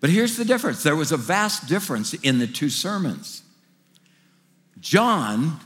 But 0.00 0.10
here's 0.10 0.36
the 0.36 0.44
difference 0.44 0.82
there 0.82 0.96
was 0.96 1.12
a 1.12 1.16
vast 1.16 1.66
difference 1.66 2.12
in 2.12 2.38
the 2.38 2.46
two 2.46 2.68
sermons. 2.68 3.42
John 4.80 5.58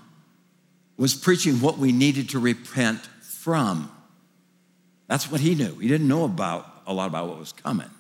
was 0.97 1.15
preaching 1.15 1.61
what 1.61 1.79
we 1.79 1.91
needed 1.91 2.29
to 2.31 2.39
repent 2.39 3.01
from. 3.21 3.91
That's 5.09 5.29
what 5.29 5.41
he 5.41 5.57
knew. 5.57 5.75
He 5.79 5.89
didn't 5.89 6.07
know 6.07 6.25
about 6.25 6.67
a 6.87 6.93
lot 6.93 7.09
about 7.09 7.29
what 7.29 7.39
was 7.39 7.53
coming. 7.53 7.91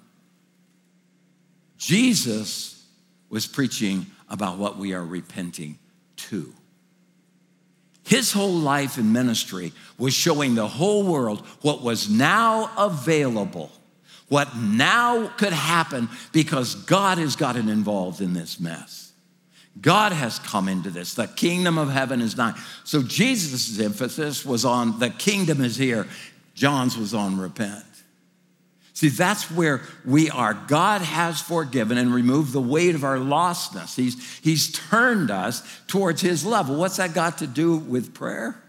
Jesus 1.76 2.77
was 3.30 3.46
preaching 3.46 4.06
about 4.28 4.58
what 4.58 4.76
we 4.76 4.94
are 4.94 5.04
repenting 5.04 5.78
to. 6.16 6.52
His 8.04 8.32
whole 8.32 8.54
life 8.54 8.96
in 8.96 9.12
ministry 9.12 9.72
was 9.98 10.14
showing 10.14 10.54
the 10.54 10.66
whole 10.66 11.04
world 11.04 11.40
what 11.60 11.82
was 11.82 12.08
now 12.08 12.70
available, 12.78 13.70
what 14.28 14.56
now 14.56 15.28
could 15.36 15.52
happen 15.52 16.08
because 16.32 16.74
God 16.74 17.18
has 17.18 17.36
gotten 17.36 17.68
involved 17.68 18.22
in 18.22 18.32
this 18.32 18.58
mess. 18.58 19.12
God 19.80 20.12
has 20.12 20.38
come 20.38 20.68
into 20.68 20.90
this. 20.90 21.14
The 21.14 21.26
kingdom 21.26 21.78
of 21.78 21.90
heaven 21.90 22.20
is 22.20 22.36
nigh. 22.36 22.58
So 22.84 23.02
Jesus' 23.02 23.78
emphasis 23.78 24.44
was 24.44 24.64
on 24.64 24.98
the 24.98 25.10
kingdom 25.10 25.62
is 25.62 25.76
here. 25.76 26.06
John's 26.54 26.96
was 26.96 27.14
on 27.14 27.38
repent. 27.38 27.84
See, 28.98 29.10
that's 29.10 29.48
where 29.48 29.82
we 30.04 30.28
are. 30.28 30.54
God 30.54 31.02
has 31.02 31.40
forgiven 31.40 31.98
and 31.98 32.12
removed 32.12 32.52
the 32.52 32.60
weight 32.60 32.96
of 32.96 33.04
our 33.04 33.16
lostness. 33.16 33.94
He's, 33.94 34.40
he's 34.40 34.72
turned 34.72 35.30
us 35.30 35.62
towards 35.86 36.20
His 36.20 36.44
level. 36.44 36.74
What's 36.74 36.96
that 36.96 37.14
got 37.14 37.38
to 37.38 37.46
do 37.46 37.76
with 37.76 38.12
prayer? 38.12 38.60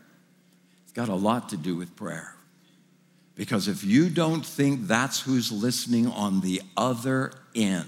It's 0.83 0.91
got 0.91 1.09
a 1.09 1.15
lot 1.15 1.49
to 1.49 1.57
do 1.57 1.75
with 1.75 1.95
prayer. 1.95 2.35
Because 3.33 3.67
if 3.67 3.83
you 3.83 4.07
don't 4.07 4.45
think 4.45 4.85
that's 4.85 5.19
who's 5.19 5.51
listening 5.51 6.05
on 6.05 6.41
the 6.41 6.61
other 6.77 7.33
end, 7.55 7.87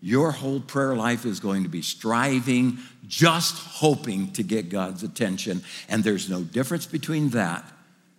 your 0.00 0.30
whole 0.30 0.60
prayer 0.60 0.94
life 0.94 1.26
is 1.26 1.40
going 1.40 1.64
to 1.64 1.68
be 1.68 1.82
striving, 1.82 2.78
just 3.08 3.58
hoping 3.58 4.30
to 4.34 4.44
get 4.44 4.68
God's 4.68 5.02
attention. 5.02 5.64
And 5.88 6.04
there's 6.04 6.30
no 6.30 6.44
difference 6.44 6.86
between 6.86 7.30
that 7.30 7.64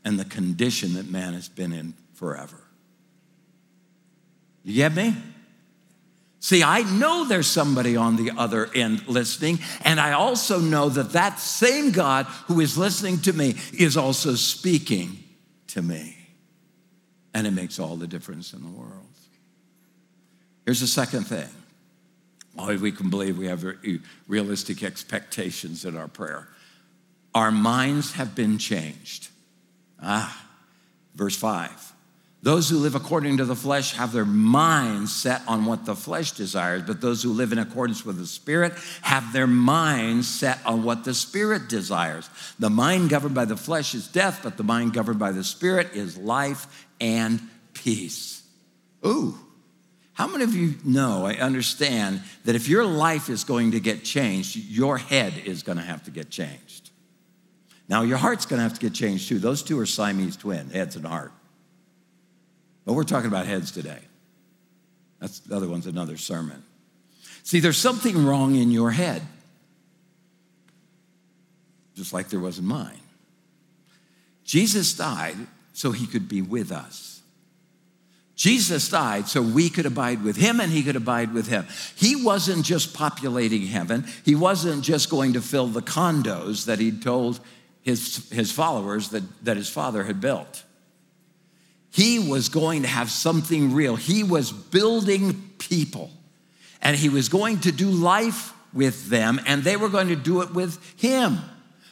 and 0.03 0.19
the 0.19 0.25
condition 0.25 0.95
that 0.95 1.09
man 1.09 1.33
has 1.33 1.47
been 1.47 1.71
in 1.71 1.93
forever. 2.13 2.64
You 4.65 4.73
get 4.73 4.95
me? 4.95 5.15
See, 6.39 6.63
I 6.63 6.81
know 6.81 7.25
there's 7.25 7.47
somebody 7.47 7.95
on 7.95 8.17
the 8.17 8.31
other 8.37 8.69
end 8.75 9.07
listening, 9.07 9.59
and 9.83 9.99
I 9.99 10.11
also 10.11 10.59
know 10.59 10.89
that 10.89 11.13
that 11.13 11.39
same 11.39 11.91
God 11.91 12.25
who 12.47 12.59
is 12.59 12.77
listening 12.77 13.19
to 13.21 13.33
me 13.33 13.55
is 13.73 13.95
also 13.95 14.35
speaking 14.35 15.23
to 15.67 15.81
me. 15.81 16.17
And 17.33 17.47
it 17.47 17.51
makes 17.51 17.79
all 17.79 17.95
the 17.95 18.07
difference 18.07 18.53
in 18.53 18.61
the 18.61 18.69
world. 18.69 18.91
Here's 20.65 20.81
the 20.81 20.87
second 20.87 21.25
thing 21.25 21.49
why 22.53 22.75
we 22.75 22.91
can 22.91 23.09
believe 23.09 23.37
we 23.37 23.47
have 23.47 23.65
realistic 24.27 24.81
expectations 24.81 25.83
in 25.85 25.97
our 25.97 26.07
prayer. 26.07 26.47
Our 27.33 27.51
minds 27.51 28.13
have 28.13 28.33
been 28.33 28.57
changed. 28.57 29.27
Ah, 30.01 30.47
verse 31.13 31.35
5. 31.35 31.93
Those 32.45 32.69
who 32.69 32.77
live 32.77 32.93
according 32.93 33.37
to 33.37 33.45
the 33.45 33.55
flesh 33.55 33.93
have 33.93 34.11
their 34.11 34.23
minds 34.23 35.11
set 35.11 35.41
on 35.47 35.65
what 35.65 35.85
the 35.85 35.95
flesh 35.95 36.31
desires, 36.31 36.83
but 36.85 37.01
those 37.01 37.23
who 37.23 37.33
live 37.33 37.51
in 37.51 37.57
accordance 37.57 38.05
with 38.05 38.19
the 38.19 38.27
Spirit 38.27 38.73
have 39.01 39.33
their 39.33 39.47
minds 39.47 40.27
set 40.27 40.59
on 40.63 40.83
what 40.83 41.05
the 41.05 41.15
Spirit 41.15 41.69
desires. 41.69 42.29
The 42.59 42.69
mind 42.69 43.09
governed 43.09 43.33
by 43.33 43.45
the 43.45 43.57
flesh 43.57 43.95
is 43.95 44.07
death, 44.07 44.41
but 44.43 44.57
the 44.57 44.63
mind 44.63 44.93
governed 44.93 45.17
by 45.17 45.31
the 45.31 45.43
Spirit 45.43 45.95
is 45.95 46.19
life 46.19 46.85
and 47.01 47.41
peace. 47.73 48.43
Ooh. 49.03 49.39
How 50.13 50.27
many 50.27 50.43
of 50.43 50.53
you 50.53 50.75
know, 50.85 51.25
I 51.25 51.37
understand 51.37 52.21
that 52.43 52.53
if 52.53 52.67
your 52.67 52.85
life 52.85 53.27
is 53.27 53.43
going 53.43 53.71
to 53.71 53.79
get 53.79 54.03
changed, 54.03 54.55
your 54.55 54.99
head 54.99 55.33
is 55.45 55.63
going 55.63 55.79
to 55.79 55.83
have 55.83 56.03
to 56.03 56.11
get 56.11 56.29
changed? 56.29 56.91
Now, 57.89 58.03
your 58.03 58.17
heart's 58.17 58.45
going 58.45 58.59
to 58.59 58.63
have 58.63 58.75
to 58.75 58.81
get 58.81 58.93
changed 58.93 59.29
too. 59.29 59.39
Those 59.39 59.63
two 59.63 59.79
are 59.79 59.87
Siamese 59.87 60.37
twin, 60.37 60.69
heads 60.69 60.95
and 60.95 61.07
heart. 61.07 61.31
But 62.85 62.93
we're 62.93 63.03
talking 63.03 63.27
about 63.27 63.47
heads 63.47 63.71
today. 63.71 63.99
That's 65.19 65.39
the 65.39 65.55
other 65.55 65.67
one's 65.67 65.87
another 65.87 66.17
sermon. 66.17 66.63
See, 67.43 67.59
there's 67.59 67.77
something 67.77 68.25
wrong 68.25 68.55
in 68.55 68.71
your 68.71 68.91
head, 68.91 69.21
just 71.95 72.13
like 72.13 72.29
there 72.29 72.39
was 72.39 72.59
in 72.59 72.65
mine. 72.65 72.99
Jesus 74.43 74.93
died 74.93 75.37
so 75.73 75.91
he 75.91 76.05
could 76.07 76.29
be 76.29 76.41
with 76.41 76.71
us. 76.71 77.21
Jesus 78.35 78.89
died 78.89 79.27
so 79.27 79.41
we 79.41 79.69
could 79.69 79.85
abide 79.85 80.23
with 80.23 80.35
him 80.35 80.59
and 80.59 80.71
he 80.71 80.83
could 80.83 80.97
abide 80.97 81.33
with 81.33 81.47
him. 81.47 81.65
He 81.95 82.15
wasn't 82.15 82.65
just 82.65 82.93
populating 82.93 83.65
heaven, 83.65 84.05
he 84.23 84.35
wasn't 84.35 84.83
just 84.83 85.09
going 85.09 85.33
to 85.33 85.41
fill 85.41 85.67
the 85.67 85.81
condos 85.81 86.65
that 86.65 86.79
he'd 86.79 87.01
told 87.01 87.39
his, 87.81 88.29
his 88.31 88.51
followers 88.51 89.09
that, 89.09 89.23
that 89.45 89.57
his 89.57 89.69
father 89.69 90.03
had 90.03 90.19
built. 90.19 90.63
He 91.95 92.19
was 92.19 92.49
going 92.49 92.81
to 92.81 92.87
have 92.87 93.09
something 93.09 93.73
real. 93.73 93.95
He 93.95 94.23
was 94.23 94.51
building 94.51 95.53
people, 95.57 96.11
and 96.81 96.95
he 96.95 97.09
was 97.09 97.29
going 97.29 97.61
to 97.61 97.71
do 97.71 97.89
life 97.89 98.53
with 98.73 99.09
them, 99.09 99.39
and 99.47 99.63
they 99.63 99.77
were 99.77 99.89
going 99.89 100.09
to 100.09 100.15
do 100.15 100.41
it 100.41 100.53
with 100.53 100.77
him. 100.99 101.39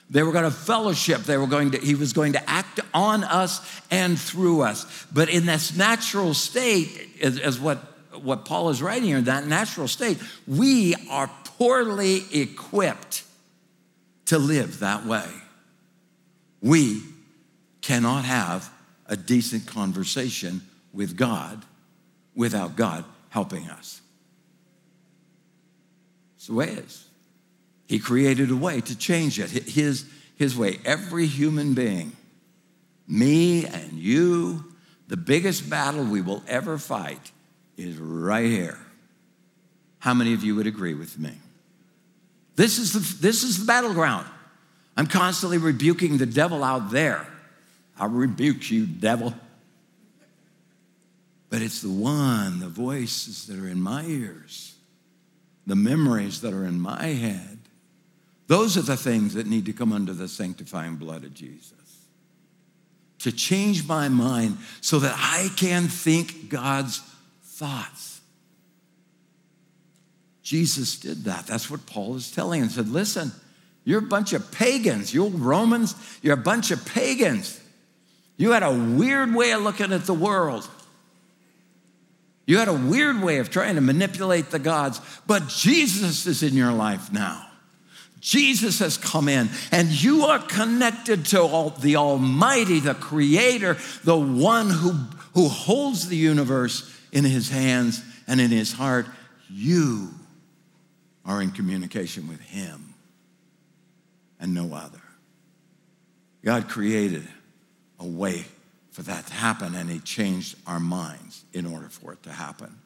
They 0.10 0.22
were 0.22 0.34
going 0.34 0.44
to 0.44 0.52
fellowship. 0.52 1.22
They 1.22 1.38
were 1.38 1.48
going 1.48 1.72
to, 1.72 1.78
he 1.78 1.96
was 1.96 2.14
going 2.14 2.34
to 2.34 2.50
act 2.50 2.82
on 2.94 3.24
us 3.24 3.82
and 3.90 4.20
through 4.20 4.62
us. 4.62 5.06
But 5.12 5.30
in 5.30 5.46
this 5.46 5.76
natural 5.76 6.34
state, 6.34 7.10
as, 7.22 7.40
as 7.40 7.60
what, 7.60 7.78
what 8.22 8.46
Paul 8.46 8.70
is 8.70 8.82
writing 8.82 9.06
here, 9.06 9.22
that 9.22 9.48
natural 9.48 9.88
state, 9.88 10.20
we 10.46 10.94
are 11.10 11.32
poorly 11.58 12.26
equipped 12.32 13.24
to 14.26 14.38
live 14.38 14.80
that 14.80 15.06
way 15.06 15.28
we 16.64 17.02
cannot 17.82 18.24
have 18.24 18.72
a 19.08 19.16
decent 19.16 19.66
conversation 19.66 20.62
with 20.94 21.18
God 21.18 21.64
without 22.36 22.76
God 22.76 23.06
helping 23.30 23.68
us. 23.70 24.02
It's 26.38 26.48
the 26.48 26.54
way 26.54 26.70
it 26.70 26.80
is. 26.80 27.06
He 27.88 28.00
created 28.00 28.50
a 28.52 28.56
way 28.56 28.82
to 28.82 28.98
change 28.98 29.40
it, 29.40 29.50
his, 29.50 30.06
his 30.36 30.58
way. 30.58 30.80
Every 30.86 31.26
human 31.26 31.74
being, 31.74 32.14
me 33.08 33.66
and 33.66 33.94
you, 33.94 34.66
the 35.08 35.18
biggest 35.18 35.70
battle 35.70 36.04
we 36.04 36.22
will 36.22 36.44
ever 36.48 36.78
fight 36.78 37.32
is 37.78 37.98
right 37.98 38.46
here. 38.46 38.80
How 40.00 40.14
many 40.14 40.34
of 40.34 40.44
you 40.44 40.56
would 40.56 40.68
agree 40.68 40.94
with 40.94 41.18
me? 41.18 41.32
This 42.56 42.78
is 42.78 42.94
the, 42.94 43.22
this 43.22 43.44
is 43.44 43.60
the 43.60 43.66
battleground. 43.66 44.28
I'm 44.96 45.08
constantly 45.08 45.58
rebuking 45.58 46.18
the 46.18 46.26
devil 46.26 46.64
out 46.64 46.92
there. 46.92 47.28
I 48.00 48.06
rebuke 48.06 48.72
you, 48.72 48.86
devil. 48.86 49.34
But 51.50 51.62
it's 51.62 51.82
the 51.82 51.92
one, 51.92 52.60
the 52.60 52.68
voices 52.68 53.46
that 53.48 53.60
are 53.60 53.68
in 53.68 53.80
my 53.80 54.04
ears, 54.06 54.76
the 55.68 55.76
memories 55.76 56.42
that 56.42 56.54
are 56.54 56.66
in 56.66 56.80
my 56.80 57.06
head. 57.06 57.60
Those 58.48 58.76
are 58.78 58.82
the 58.82 58.98
things 58.98 59.36
that 59.36 59.48
need 59.48 59.66
to 59.68 59.74
come 59.74 59.94
under 59.94 60.14
the 60.14 60.28
sanctifying 60.28 60.96
blood 60.96 61.24
of 61.24 61.34
Jesus. 61.34 61.74
To 63.20 63.32
change 63.32 63.88
my 63.88 64.10
mind 64.10 64.58
so 64.82 65.00
that 65.00 65.16
I 65.16 65.50
can 65.56 65.88
think 65.88 66.50
God's 66.50 67.02
thoughts. 67.44 68.20
Jesus 70.42 71.00
did 71.00 71.24
that. 71.24 71.48
That's 71.48 71.70
what 71.70 71.86
Paul 71.86 72.16
is 72.16 72.32
telling 72.32 72.62
and 72.62 72.72
said, 72.72 72.90
listen, 72.90 73.32
you're 73.86 74.00
a 74.00 74.02
bunch 74.02 74.34
of 74.34 74.52
pagans. 74.52 75.14
You 75.14 75.28
Romans, 75.28 75.96
you're 76.22 76.34
a 76.34 76.38
bunch 76.38 76.72
of 76.72 76.86
pagans. 76.86 77.62
You 78.38 78.52
had 78.52 78.64
a 78.64 78.72
weird 78.72 79.34
way 79.34 79.52
of 79.52 79.62
looking 79.62 79.94
at 79.94 80.06
the 80.06 80.14
world. 80.14 80.68
You 82.46 82.58
had 82.58 82.68
a 82.68 82.74
weird 82.74 83.22
way 83.22 83.38
of 83.38 83.50
trying 83.50 83.76
to 83.76 83.82
manipulate 83.82 84.52
the 84.52 84.60
gods, 84.60 85.00
but 85.26 85.48
Jesus 85.48 86.26
is 86.26 86.44
in 86.44 86.56
your 86.56 86.74
life 86.74 87.12
now. 87.12 87.48
Jesus 88.20 88.80
has 88.80 88.98
come 88.98 89.28
in, 89.28 89.50
and 89.72 89.90
you 89.90 90.26
are 90.26 90.40
connected 90.40 91.26
to 91.28 91.42
all, 91.42 91.72
the 91.72 91.98
Almighty, 91.98 92.80
the 92.80 92.94
Creator, 92.94 93.78
the 94.04 94.18
one 94.18 94.70
who, 94.70 94.94
who 95.34 95.50
holds 95.50 96.08
the 96.08 96.16
universe 96.16 96.90
in 97.12 97.26
His 97.26 97.50
hands 97.50 98.02
and 98.28 98.40
in 98.40 98.50
His 98.50 98.72
heart. 98.72 99.08
You 99.50 100.10
are 101.26 101.42
in 101.42 101.52
communication 101.52 102.30
with 102.30 102.40
Him 102.40 102.94
and 104.40 104.54
no 104.54 104.74
other. 104.74 105.02
God 106.44 106.70
created 106.70 107.28
a 108.04 108.08
way 108.08 108.46
for 108.92 109.02
that 109.04 109.26
to 109.28 109.34
happen, 109.34 109.74
and 109.74 109.90
He 109.90 110.00
changed 110.00 110.56
our 110.68 110.80
minds 110.80 111.44
in 111.54 111.66
order 111.66 111.90
for 111.90 112.14
it 112.14 112.22
to 112.24 112.32
happen. 112.32 112.78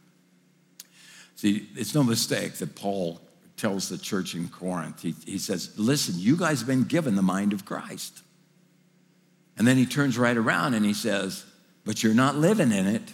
See, 1.36 1.68
it's 1.76 1.94
no 1.94 2.04
mistake 2.04 2.54
that 2.56 2.76
Paul 2.76 3.20
tells 3.58 3.90
the 3.90 3.98
church 3.98 4.36
in 4.36 4.48
Corinth, 4.48 5.02
he, 5.02 5.16
he 5.26 5.38
says, 5.40 5.78
Listen, 5.78 6.16
you 6.18 6.38
guys 6.38 6.60
have 6.60 6.68
been 6.68 6.84
given 6.84 7.16
the 7.16 7.22
mind 7.22 7.54
of 7.54 7.66
Christ. 7.66 8.22
And 9.58 9.68
then 9.68 9.78
he 9.78 9.86
turns 9.86 10.18
right 10.18 10.38
around 10.38 10.76
and 10.76 10.86
he 10.86 10.94
says, 10.94 11.44
But 11.84 12.04
you're 12.04 12.14
not 12.14 12.36
living 12.36 12.72
in 12.72 12.86
it. 12.86 13.14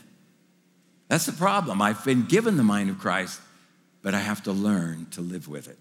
That's 1.08 1.26
the 1.26 1.32
problem. 1.32 1.82
I've 1.82 2.04
been 2.04 2.26
given 2.26 2.58
the 2.58 2.64
mind 2.64 2.90
of 2.90 3.00
Christ, 3.00 3.40
but 4.02 4.14
I 4.14 4.20
have 4.20 4.44
to 4.44 4.52
learn 4.52 5.08
to 5.12 5.22
live 5.22 5.48
with 5.48 5.68
it 5.68 5.78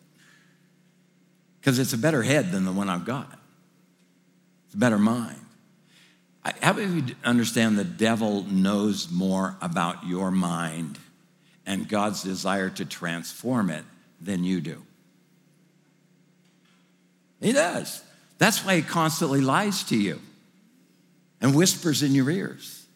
because 1.60 1.78
it's 1.78 1.92
a 1.92 1.98
better 1.98 2.22
head 2.22 2.52
than 2.52 2.64
the 2.64 2.72
one 2.72 2.88
I've 2.88 3.04
got. 3.04 3.38
It's 4.66 4.74
a 4.74 4.78
better 4.78 4.98
mind. 4.98 5.41
How 6.44 6.72
many 6.72 6.84
of 6.84 7.08
you 7.08 7.14
understand 7.24 7.78
the 7.78 7.84
devil 7.84 8.42
knows 8.44 9.10
more 9.10 9.56
about 9.60 10.06
your 10.06 10.30
mind 10.30 10.98
and 11.64 11.88
God's 11.88 12.22
desire 12.22 12.68
to 12.70 12.84
transform 12.84 13.70
it 13.70 13.84
than 14.20 14.42
you 14.42 14.60
do? 14.60 14.82
He 17.40 17.52
does. 17.52 18.02
That's 18.38 18.64
why 18.64 18.76
he 18.76 18.82
constantly 18.82 19.40
lies 19.40 19.84
to 19.84 19.96
you 19.96 20.20
and 21.40 21.54
whispers 21.54 22.02
in 22.02 22.14
your 22.14 22.30
ears. 22.30 22.86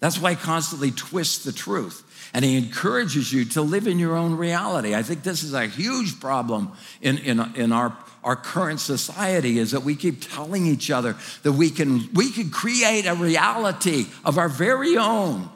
That's 0.00 0.18
why 0.18 0.30
he 0.30 0.36
constantly 0.36 0.90
twists 0.90 1.44
the 1.44 1.52
truth 1.52 2.04
and 2.32 2.44
he 2.44 2.56
encourages 2.56 3.32
you 3.32 3.44
to 3.46 3.62
live 3.62 3.86
in 3.86 3.98
your 3.98 4.16
own 4.16 4.36
reality. 4.36 4.94
I 4.94 5.02
think 5.02 5.22
this 5.22 5.42
is 5.42 5.52
a 5.52 5.66
huge 5.66 6.20
problem 6.20 6.72
in, 7.02 7.18
in, 7.18 7.40
in 7.54 7.72
our, 7.72 7.96
our 8.22 8.36
current 8.36 8.80
society 8.80 9.58
is 9.58 9.70
that 9.70 9.82
we 9.82 9.96
keep 9.96 10.20
telling 10.20 10.66
each 10.66 10.90
other 10.90 11.16
that 11.42 11.52
we 11.52 11.70
can, 11.70 12.12
we 12.12 12.30
can 12.30 12.50
create 12.50 13.06
a 13.06 13.14
reality 13.14 14.06
of 14.24 14.38
our 14.38 14.48
very 14.48 14.96
own. 14.96 15.48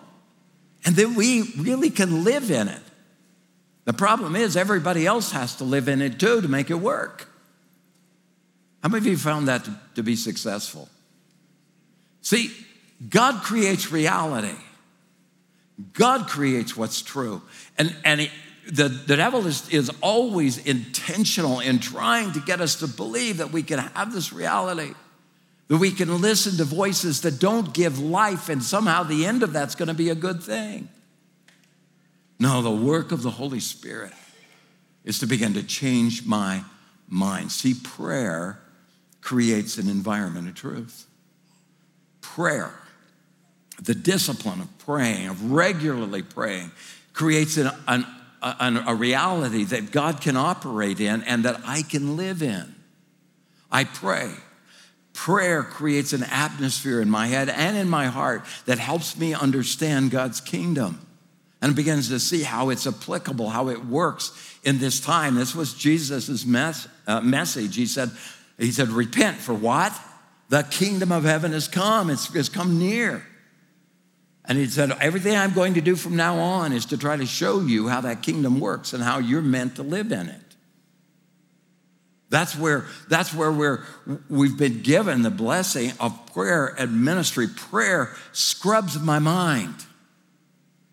And 0.84 0.96
then 0.96 1.14
we 1.14 1.42
really 1.58 1.90
can 1.90 2.24
live 2.24 2.50
in 2.50 2.68
it. 2.68 2.80
The 3.84 3.92
problem 3.92 4.34
is, 4.34 4.56
everybody 4.56 5.06
else 5.06 5.32
has 5.32 5.56
to 5.56 5.64
live 5.64 5.88
in 5.88 6.00
it 6.00 6.18
too 6.18 6.40
to 6.40 6.48
make 6.48 6.70
it 6.70 6.74
work. 6.74 7.28
How 8.82 8.88
many 8.88 8.98
of 8.98 9.06
you 9.06 9.16
found 9.16 9.48
that 9.48 9.64
to, 9.64 9.80
to 9.96 10.02
be 10.02 10.16
successful? 10.16 10.88
See, 12.22 12.50
God 13.08 13.42
creates 13.42 13.92
reality. 13.92 14.56
God 15.92 16.28
creates 16.28 16.76
what's 16.76 17.02
true. 17.02 17.42
And, 17.76 17.94
and 18.04 18.20
he, 18.20 18.30
the, 18.70 18.88
the 18.88 19.16
devil 19.16 19.46
is, 19.46 19.68
is 19.68 19.90
always 20.00 20.58
intentional 20.58 21.60
in 21.60 21.78
trying 21.78 22.32
to 22.32 22.40
get 22.40 22.60
us 22.60 22.76
to 22.76 22.88
believe 22.88 23.38
that 23.38 23.52
we 23.52 23.62
can 23.62 23.78
have 23.78 24.12
this 24.12 24.32
reality, 24.32 24.94
that 25.68 25.76
we 25.76 25.90
can 25.90 26.20
listen 26.20 26.56
to 26.56 26.64
voices 26.64 27.20
that 27.22 27.38
don't 27.38 27.74
give 27.74 27.98
life, 27.98 28.48
and 28.48 28.62
somehow 28.62 29.02
the 29.02 29.26
end 29.26 29.42
of 29.42 29.52
that's 29.52 29.74
going 29.74 29.88
to 29.88 29.94
be 29.94 30.10
a 30.10 30.14
good 30.14 30.42
thing. 30.42 30.88
No, 32.38 32.62
the 32.62 32.70
work 32.70 33.12
of 33.12 33.22
the 33.22 33.30
Holy 33.30 33.60
Spirit 33.60 34.12
is 35.04 35.18
to 35.18 35.26
begin 35.26 35.54
to 35.54 35.62
change 35.62 36.26
my 36.26 36.64
mind. 37.08 37.52
See, 37.52 37.74
prayer 37.74 38.60
creates 39.20 39.78
an 39.78 39.88
environment 39.88 40.48
of 40.48 40.54
truth. 40.54 41.06
Prayer 42.20 42.74
the 43.82 43.94
discipline 43.94 44.60
of 44.60 44.78
praying, 44.78 45.28
of 45.28 45.50
regularly 45.50 46.22
praying, 46.22 46.70
creates 47.12 47.56
an, 47.56 47.70
an, 47.88 48.06
an, 48.44 48.76
a 48.76 48.94
reality 48.94 49.64
that 49.64 49.90
God 49.90 50.20
can 50.20 50.36
operate 50.36 51.00
in 51.00 51.22
and 51.22 51.44
that 51.44 51.60
I 51.66 51.82
can 51.82 52.16
live 52.16 52.42
in. 52.42 52.74
I 53.70 53.84
pray. 53.84 54.30
Prayer 55.12 55.62
creates 55.62 56.12
an 56.12 56.24
atmosphere 56.24 57.00
in 57.00 57.08
my 57.08 57.28
head 57.28 57.48
and 57.48 57.76
in 57.76 57.88
my 57.88 58.06
heart 58.06 58.44
that 58.66 58.78
helps 58.78 59.16
me 59.16 59.32
understand 59.32 60.10
God's 60.10 60.40
kingdom 60.40 61.04
and 61.62 61.74
begins 61.74 62.08
to 62.08 62.20
see 62.20 62.42
how 62.42 62.68
it's 62.68 62.86
applicable, 62.86 63.48
how 63.48 63.68
it 63.68 63.84
works 63.86 64.32
in 64.64 64.78
this 64.78 65.00
time. 65.00 65.36
This 65.36 65.54
was 65.54 65.72
Jesus' 65.72 66.44
mes- 66.44 66.88
uh, 67.06 67.20
message. 67.20 67.76
He 67.76 67.86
said, 67.86 68.10
he 68.58 68.70
said, 68.70 68.88
repent 68.88 69.38
for 69.38 69.54
what? 69.54 69.98
The 70.50 70.62
kingdom 70.62 71.10
of 71.10 71.24
heaven 71.24 71.52
has 71.52 71.68
come. 71.68 72.10
It's, 72.10 72.34
it's 72.34 72.48
come 72.48 72.78
near. 72.78 73.26
And 74.46 74.58
he 74.58 74.66
said, 74.66 74.90
Everything 75.00 75.36
I'm 75.36 75.52
going 75.52 75.74
to 75.74 75.80
do 75.80 75.96
from 75.96 76.16
now 76.16 76.38
on 76.38 76.72
is 76.72 76.86
to 76.86 76.98
try 76.98 77.16
to 77.16 77.26
show 77.26 77.60
you 77.60 77.88
how 77.88 78.02
that 78.02 78.22
kingdom 78.22 78.60
works 78.60 78.92
and 78.92 79.02
how 79.02 79.18
you're 79.18 79.42
meant 79.42 79.76
to 79.76 79.82
live 79.82 80.12
in 80.12 80.28
it. 80.28 80.40
That's 82.30 82.56
where, 82.56 82.86
that's 83.08 83.32
where 83.32 83.52
we're, 83.52 83.84
we've 84.28 84.58
been 84.58 84.82
given 84.82 85.22
the 85.22 85.30
blessing 85.30 85.92
of 86.00 86.18
prayer 86.32 86.66
and 86.66 87.04
ministry. 87.04 87.46
Prayer 87.46 88.14
scrubs 88.32 88.98
my 88.98 89.18
mind, 89.18 89.74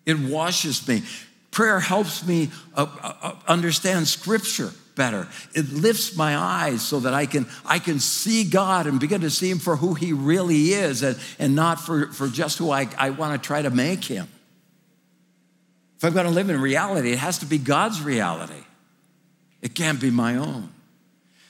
it 0.06 0.20
washes 0.20 0.88
me. 0.88 1.04
Prayer 1.50 1.82
helps 1.82 2.26
me 2.26 2.50
uh, 2.76 2.88
uh, 3.02 3.14
uh 3.22 3.36
understand 3.46 4.08
scripture 4.08 4.72
better. 5.02 5.28
It 5.56 5.74
lifts 5.74 6.16
my 6.16 6.38
eyes 6.38 6.84
so 6.84 7.00
that 7.00 7.12
I 7.16 7.26
can, 7.26 7.48
I 7.66 7.80
can 7.80 8.00
see 8.00 8.44
God 8.44 8.86
and 8.86 9.00
begin 9.00 9.22
to 9.22 9.32
see 9.32 9.50
Him 9.50 9.58
for 9.58 9.76
who 9.76 9.96
He 9.96 10.14
really 10.14 10.74
is 10.74 11.02
and, 11.02 11.18
and 11.40 11.56
not 11.56 11.80
for, 11.80 12.12
for 12.12 12.28
just 12.28 12.60
who 12.60 12.70
I, 12.70 12.88
I 13.00 13.10
want 13.10 13.42
to 13.42 13.44
try 13.44 13.64
to 13.64 13.72
make 13.72 14.06
Him. 14.06 14.28
If 15.98 16.06
I'm 16.06 16.14
going 16.14 16.28
to 16.28 16.32
live 16.32 16.52
in 16.52 16.62
reality, 16.62 17.14
it 17.14 17.18
has 17.18 17.40
to 17.40 17.48
be 17.48 17.58
God's 17.58 18.00
reality. 18.04 18.64
It 19.64 19.74
can't 19.74 20.00
be 20.00 20.12
my 20.12 20.36
own. 20.36 20.70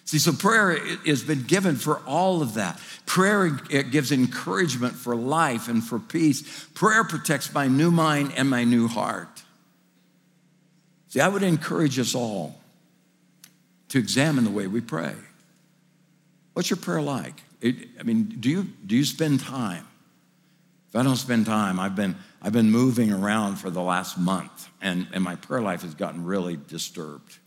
See, 0.05 0.17
so 0.17 0.31
prayer 0.31 0.77
has 1.05 1.21
been 1.21 1.43
given 1.43 1.75
for 1.75 1.99
all 2.07 2.41
of 2.41 2.53
that. 2.53 2.79
Prayer 3.05 3.49
gives 3.49 4.13
encouragement 4.13 4.93
for 4.93 5.13
life 5.13 5.67
and 5.67 5.83
for 5.83 5.99
peace. 5.99 6.67
Prayer 6.73 7.03
protects 7.03 7.53
my 7.53 7.67
new 7.67 7.91
mind 7.91 8.31
and 8.37 8.49
my 8.49 8.63
new 8.63 8.87
heart. 8.87 9.43
See, 11.09 11.19
I 11.19 11.27
would 11.27 11.43
encourage 11.43 11.99
us 11.99 12.15
all 12.15 12.61
to 13.91 13.99
examine 13.99 14.45
the 14.45 14.51
way 14.51 14.67
we 14.67 14.80
pray. 14.80 15.13
What's 16.54 16.69
your 16.69 16.77
prayer 16.77 17.01
like? 17.01 17.41
It, 17.60 17.75
I 17.99 18.04
mean, 18.04 18.23
do 18.39 18.49
you, 18.49 18.63
do 18.86 18.95
you 18.95 19.04
spend 19.04 19.41
time? 19.41 19.86
If 20.88 20.95
I 20.95 21.04
don't 21.04 21.17
spend 21.17 21.45
time, 21.45 21.77
I've 21.77 21.95
been, 21.95 22.15
I've 22.41 22.54
been 22.54 22.71
moving 22.71 23.12
around 23.12 23.58
for 23.58 23.69
the 23.69 23.82
last 23.82 24.17
month, 24.17 24.69
and, 24.82 25.08
and 25.13 25.21
my 25.21 25.36
prayer 25.36 25.62
life 25.62 25.82
has 25.82 25.93
gotten 25.93 26.23
really 26.23 26.58
disturbed. 26.69 27.38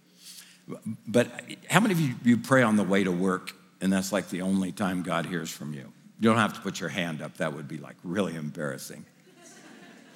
But 1.07 1.29
how 1.71 1.81
many 1.81 1.93
of 1.93 2.01
you, 2.01 2.15
you 2.25 2.37
pray 2.37 2.63
on 2.63 2.77
the 2.77 2.85
way 2.85 3.05
to 3.05 3.11
work, 3.11 3.53
and 3.81 3.91
that's 3.91 4.13
like 4.13 4.29
the 4.29 4.43
only 4.43 4.71
time 4.71 5.03
God 5.03 5.25
hears 5.25 5.51
from 5.51 5.73
you? 5.73 5.93
You 6.21 6.29
don't 6.29 6.39
have 6.39 6.53
to 6.55 6.61
put 6.61 6.79
your 6.79 6.91
hand 6.91 7.23
up, 7.23 7.39
that 7.39 7.55
would 7.55 7.69
be 7.69 7.79
like 7.79 7.97
really 8.05 8.37
embarrassing. 8.37 9.07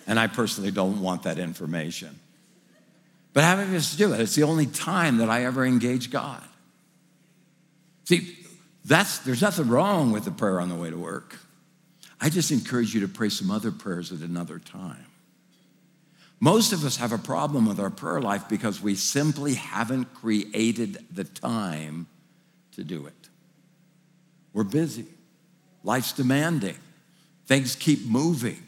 And 0.07 0.19
I 0.19 0.27
personally 0.27 0.71
don't 0.71 1.01
want 1.01 1.23
that 1.23 1.39
information. 1.39 2.19
But 3.39 3.45
having 3.45 3.71
this 3.71 3.93
to 3.93 3.97
do 3.97 4.13
it, 4.15 4.21
it's 4.21 4.35
the 4.35 4.43
only 4.43 4.67
time 4.67 5.19
that 5.19 5.31
I 5.31 5.45
ever 5.45 5.65
engage 5.65 6.11
God. 6.11 6.43
See, 8.03 8.37
that's, 8.85 9.21
there's 9.21 9.43
nothing 9.43 9.69
wrong 9.69 10.11
with 10.11 10.25
the 10.25 10.33
prayer 10.33 10.61
on 10.61 10.69
the 10.69 10.75
way 10.75 10.91
to 10.91 10.97
work. 10.97 11.39
I 12.21 12.31
just 12.31 12.51
encourage 12.51 12.93
you 12.97 13.03
to 13.03 13.07
pray 13.07 13.29
some 13.29 13.53
other 13.53 13.71
prayers 13.71 14.11
at 14.11 14.29
another 14.29 14.59
time. 14.59 15.07
Most 16.41 16.73
of 16.73 16.85
us 16.85 16.97
have 16.97 17.13
a 17.13 17.19
problem 17.19 17.65
with 17.65 17.79
our 17.79 17.91
prayer 17.91 18.21
life 18.21 18.49
because 18.49 18.83
we 18.83 18.97
simply 18.97 19.55
haven't 19.55 20.13
created 20.15 21.07
the 21.15 21.23
time 21.23 22.09
to 22.73 22.83
do 22.83 23.07
it. 23.07 23.29
We're 24.53 24.65
busy, 24.65 25.07
life's 25.85 26.11
demanding, 26.11 26.75
things 27.47 27.77
keep 27.77 28.05
moving. 28.05 28.61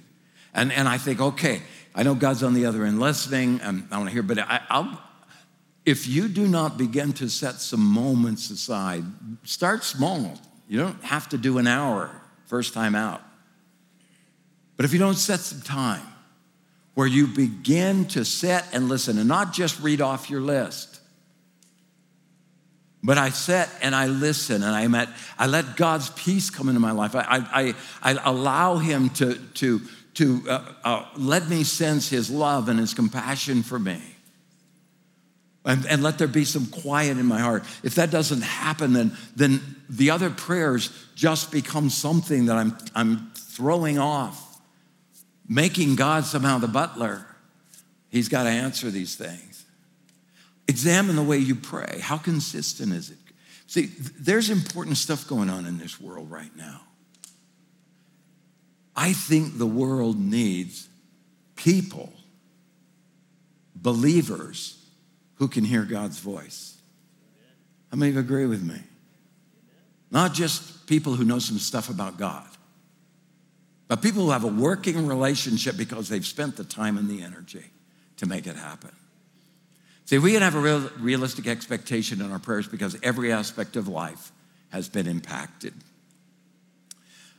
And, 0.55 0.71
and 0.71 0.87
I 0.87 0.97
think, 0.97 1.21
okay, 1.21 1.61
I 2.01 2.03
know 2.03 2.15
God's 2.15 2.43
on 2.43 2.55
the 2.55 2.65
other 2.65 2.87
end 2.87 2.99
listening, 2.99 3.61
and 3.61 3.87
I 3.91 3.99
want 3.99 4.09
to 4.09 4.13
hear, 4.15 4.23
but 4.23 4.39
I, 4.39 4.63
I'll, 4.71 5.03
if 5.85 6.09
you 6.09 6.29
do 6.29 6.49
not 6.49 6.79
begin 6.79 7.13
to 7.15 7.29
set 7.29 7.57
some 7.57 7.85
moments 7.85 8.49
aside, 8.49 9.05
start 9.45 9.85
small. 9.85 10.41
You 10.67 10.79
don't 10.79 11.05
have 11.05 11.29
to 11.29 11.37
do 11.37 11.59
an 11.59 11.67
hour 11.67 12.11
first 12.47 12.73
time 12.73 12.95
out. 12.95 13.21
But 14.79 14.87
if 14.87 14.95
you 14.95 14.99
don't 14.99 15.17
set 15.17 15.41
some 15.41 15.61
time 15.61 16.01
where 16.95 17.07
you 17.07 17.27
begin 17.27 18.07
to 18.07 18.25
sit 18.25 18.65
and 18.73 18.89
listen 18.89 19.19
and 19.19 19.29
not 19.29 19.53
just 19.53 19.79
read 19.83 20.01
off 20.01 20.31
your 20.31 20.41
list, 20.41 21.01
but 23.03 23.19
I 23.19 23.29
sit 23.29 23.69
and 23.83 23.95
I 23.95 24.07
listen 24.07 24.63
and 24.63 24.97
I, 24.97 25.07
I 25.39 25.49
let 25.49 25.77
God's 25.77 26.09
peace 26.09 26.49
come 26.49 26.69
into 26.69 26.81
my 26.81 26.93
life. 26.93 27.15
I, 27.15 27.25
I, 27.29 27.75
I 28.03 28.19
allow 28.25 28.79
Him 28.79 29.11
to, 29.11 29.35
to, 29.35 29.83
to 30.15 30.43
uh, 30.49 30.73
uh, 30.85 31.05
let 31.17 31.49
me 31.49 31.65
sense 31.65 32.09
his 32.09 32.31
love 32.31 32.69
and 32.69 32.79
his 32.79 32.95
compassion 32.95 33.63
for 33.63 33.79
me. 33.79 34.01
And, 35.65 35.85
and, 35.87 36.03
let 36.03 36.17
there 36.17 36.27
be 36.27 36.47
some 36.47 36.67
quiet 36.67 37.19
in 37.19 37.27
my 37.27 37.39
heart. 37.39 37.65
If 37.83 37.97
that 37.97 38.11
doesn't 38.11 38.41
happen, 38.41 38.95
then, 38.95 39.13
then 39.37 39.61
the 39.91 40.11
other 40.11 40.31
prayers 40.31 40.91
just 41.15 41.53
become 41.53 41.91
something 41.91 42.47
that 42.47 42.57
I'm, 42.57 42.79
I'm 42.95 43.31
throwing 43.35 43.99
off, 43.99 44.59
making 45.47 45.97
God 45.97 46.25
somehow 46.25 46.59
the 46.59 46.67
butler. 46.67 47.27
He's 48.09 48.31
got 48.31 48.45
to 48.45 48.49
answer 48.49 48.91
these 48.91 49.17
things. 49.17 49.67
Examine 50.67 51.17
the 51.17 51.23
way 51.23 51.37
you 51.37 51.55
pray. 51.55 52.01
How 52.01 52.17
consistent 52.17 52.95
is 52.95 53.11
it? 53.11 53.19
See, 53.67 53.91
there's 54.19 54.49
important 54.49 54.97
stuff 54.97 55.29
going 55.29 55.51
on 55.51 55.67
in 55.67 55.77
this 55.77 56.01
world 56.01 56.31
right 56.31 56.55
now. 56.57 56.81
I 58.97 59.13
think 59.13 59.59
the 59.59 59.67
world 59.67 60.19
needs 60.19 60.89
people, 61.57 62.13
believers, 63.75 64.77
who 65.37 65.49
can 65.49 65.65
hear 65.65 65.85
God's 65.85 66.19
voice. 66.19 66.77
How 67.91 67.97
many 67.97 68.11
of 68.11 68.15
you 68.17 68.21
agree 68.21 68.47
with 68.47 68.63
me? 68.63 68.81
Not 70.11 70.35
just 70.35 70.87
people 70.87 71.15
who 71.15 71.25
know 71.25 71.39
some 71.39 71.59
stuff 71.59 71.89
about 71.89 72.19
God, 72.19 72.47
but 73.89 74.03
people 74.03 74.25
who 74.25 74.31
have 74.31 74.45
a 74.45 74.49
working 74.49 75.07
relationship 75.07 75.77
because 75.77 76.09
they've 76.09 76.27
spent 76.27 76.57
the 76.57 76.65
time 76.65 76.99
and 76.99 77.09
the 77.09 77.23
energy 77.23 77.65
to 78.19 78.27
make 78.27 78.47
it 78.47 78.57
happen. 78.57 78.93
See, 80.05 80.19
we 80.19 80.33
can 80.33 80.43
have 80.43 80.57
a 80.57 80.61
real, 80.61 80.91
realistic 80.99 81.47
expectation 81.47 82.21
in 82.21 82.33
our 82.33 82.39
prayers 82.39 82.69
because 82.69 82.97
every 83.03 83.33
aspect 83.33 83.77
of 83.77 83.89
life 83.89 84.33
has 84.71 84.89
been 84.89 85.07
impacted. 85.07 85.73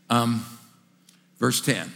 Um, 0.10 0.46
Verse 1.42 1.60
10 1.60 1.92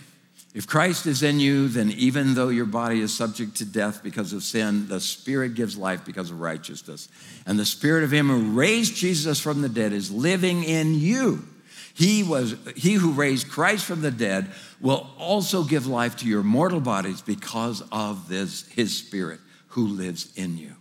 If 0.54 0.68
Christ 0.68 1.06
is 1.06 1.24
in 1.24 1.40
you, 1.40 1.70
then 1.70 1.92
even 1.92 2.34
though 2.34 2.50
your 2.50 2.66
body 2.66 3.00
is 3.00 3.16
subject 3.16 3.56
to 3.58 3.66
death 3.66 4.04
because 4.04 4.34
of 4.34 4.44
sin, 4.44 4.90
the 4.90 5.00
Spirit 5.00 5.54
gives 5.54 5.78
life 5.78 6.04
because 6.04 6.32
of 6.32 6.42
righteousness. 6.42 7.08
And 7.46 7.58
the 7.58 7.66
Spirit 7.66 8.04
of 8.04 8.12
Him 8.12 8.28
who 8.28 8.60
raised 8.60 8.96
Jesus 8.96 9.40
from 9.40 9.62
the 9.62 9.70
dead 9.70 9.94
is 9.94 10.12
living 10.12 10.64
in 10.66 10.96
you. 10.96 11.48
He, 11.94 12.24
was, 12.24 12.56
he 12.76 12.94
who 12.94 13.12
raised 13.12 13.50
Christ 13.50 13.86
from 13.86 14.02
the 14.02 14.12
dead 14.12 14.52
will 14.82 15.10
also 15.18 15.64
give 15.64 15.88
life 15.88 16.18
to 16.18 16.28
your 16.28 16.44
mortal 16.44 16.82
bodies 16.82 17.22
because 17.22 17.82
of 17.90 18.28
this, 18.28 18.68
his 18.70 18.98
Spirit 18.98 19.40
who 19.70 19.88
lives 19.88 20.36
in 20.36 20.58
you. 20.58 20.74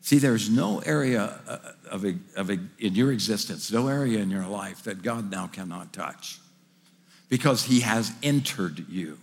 See, 0.00 0.18
there's 0.18 0.48
no 0.48 0.78
area 0.78 1.38
uh, 1.46 1.58
of, 1.90 2.06
of 2.36 2.50
in 2.50 2.70
your 2.78 3.12
existence, 3.12 3.70
no 3.70 3.88
area 3.88 4.20
in 4.20 4.30
your 4.30 4.46
life 4.46 4.84
that 4.84 5.02
God 5.02 5.30
now 5.30 5.48
cannot 5.48 5.92
touch 5.92 6.38
because 7.28 7.64
he 7.64 7.80
has 7.80 8.12
entered 8.22 8.86
you. 8.88 9.18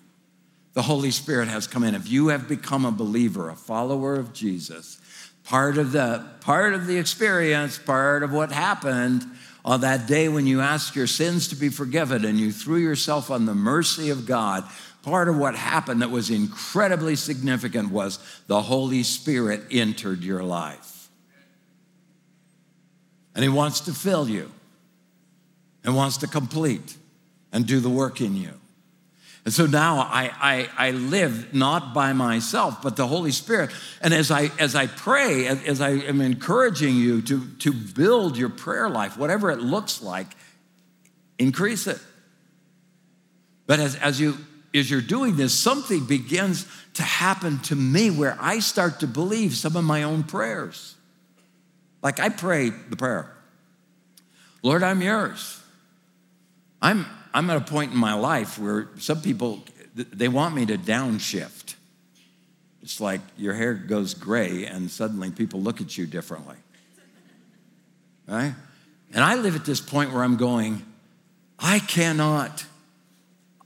the 0.73 0.81
Holy 0.81 1.11
Spirit 1.11 1.47
has 1.47 1.67
come 1.67 1.85
in. 1.85 1.95
If 1.95 2.09
you 2.09 2.27
have 2.27 2.49
become 2.49 2.83
a 2.83 2.91
believer, 2.91 3.49
a 3.49 3.55
follower 3.55 4.15
of 4.15 4.33
Jesus, 4.33 4.99
part 5.45 5.77
of 5.77 5.93
the 5.93 6.25
part 6.41 6.73
of 6.73 6.85
the 6.85 6.97
experience, 6.97 7.77
part 7.77 8.23
of 8.23 8.33
what 8.33 8.51
happened 8.51 9.25
on 9.63 9.81
that 9.81 10.05
day 10.05 10.27
when 10.27 10.45
you 10.45 10.59
asked 10.59 10.95
your 10.95 11.07
sins 11.07 11.47
to 11.47 11.55
be 11.55 11.69
forgiven 11.69 12.25
and 12.25 12.37
you 12.37 12.51
threw 12.51 12.77
yourself 12.77 13.31
on 13.31 13.45
the 13.45 13.55
mercy 13.55 14.09
of 14.09 14.25
God, 14.25 14.65
part 15.01 15.29
of 15.29 15.37
what 15.37 15.55
happened 15.55 16.01
that 16.01 16.11
was 16.11 16.29
incredibly 16.29 17.15
significant 17.15 17.89
was 17.89 18.19
the 18.47 18.61
Holy 18.61 19.01
Spirit 19.03 19.63
entered 19.71 20.23
your 20.23 20.43
life. 20.43 21.09
And 23.33 23.43
He 23.43 23.49
wants 23.49 23.79
to 23.81 23.93
fill 23.93 24.27
you 24.27 24.51
and 25.85 25.95
wants 25.95 26.17
to 26.17 26.27
complete 26.27 26.97
and 27.55 27.65
do 27.65 27.79
the 27.79 27.89
work 27.89 28.19
in 28.19 28.35
you. 28.35 28.51
And 29.45 29.53
so 29.53 29.65
now 29.65 29.99
I, 29.99 30.29
I, 30.41 30.69
I, 30.77 30.91
live 30.91 31.53
not 31.53 31.93
by 31.93 32.11
myself, 32.11 32.81
but 32.81 32.97
the 32.97 33.07
Holy 33.07 33.31
Spirit. 33.31 33.69
And 34.01 34.13
as 34.13 34.29
I, 34.29 34.51
as 34.59 34.75
I 34.75 34.87
pray, 34.87 35.47
as 35.47 35.79
I 35.79 35.91
am 35.91 36.19
encouraging 36.19 36.95
you 36.95 37.21
to, 37.21 37.47
to 37.59 37.71
build 37.71 38.37
your 38.37 38.49
prayer 38.49 38.89
life, 38.89 39.17
whatever 39.17 39.51
it 39.51 39.59
looks 39.59 40.01
like, 40.01 40.27
increase 41.39 41.87
it. 41.87 41.99
But 43.67 43.79
as, 43.79 43.95
as, 43.95 44.19
you, 44.19 44.37
as 44.73 44.91
you're 44.91 44.99
doing 44.99 45.37
this, 45.37 45.57
something 45.57 46.05
begins 46.05 46.67
to 46.95 47.03
happen 47.03 47.59
to 47.59 47.75
me 47.75 48.09
where 48.11 48.37
I 48.41 48.59
start 48.59 48.99
to 48.99 49.07
believe 49.07 49.55
some 49.55 49.77
of 49.77 49.85
my 49.85 50.03
own 50.03 50.23
prayers. 50.23 50.95
Like 52.03 52.19
I 52.19 52.27
pray 52.29 52.69
the 52.69 52.97
prayer 52.97 53.31
Lord, 54.61 54.83
I'm 54.83 55.01
yours. 55.01 55.61
I'm, 56.81 57.05
I'm 57.35 57.49
at 57.49 57.57
a 57.57 57.61
point 57.61 57.91
in 57.91 57.97
my 57.97 58.13
life 58.13 58.57
where 58.57 58.87
some 58.97 59.21
people, 59.21 59.61
they 59.93 60.29
want 60.29 60.55
me 60.55 60.65
to 60.67 60.77
downshift. 60.77 61.75
It's 62.81 63.01
like 63.01 63.19
your 63.37 63.53
hair 63.53 63.73
goes 63.73 64.13
gray 64.13 64.65
and 64.65 64.89
suddenly 64.89 65.31
people 65.31 65.59
look 65.59 65.81
at 65.81 65.97
you 65.97 66.05
differently. 66.05 66.55
Right? 68.25 68.53
And 69.13 69.21
I 69.21 69.35
live 69.35 69.57
at 69.57 69.65
this 69.65 69.81
point 69.81 70.13
where 70.13 70.23
I'm 70.23 70.37
going, 70.37 70.81
I 71.59 71.79
cannot, 71.79 72.65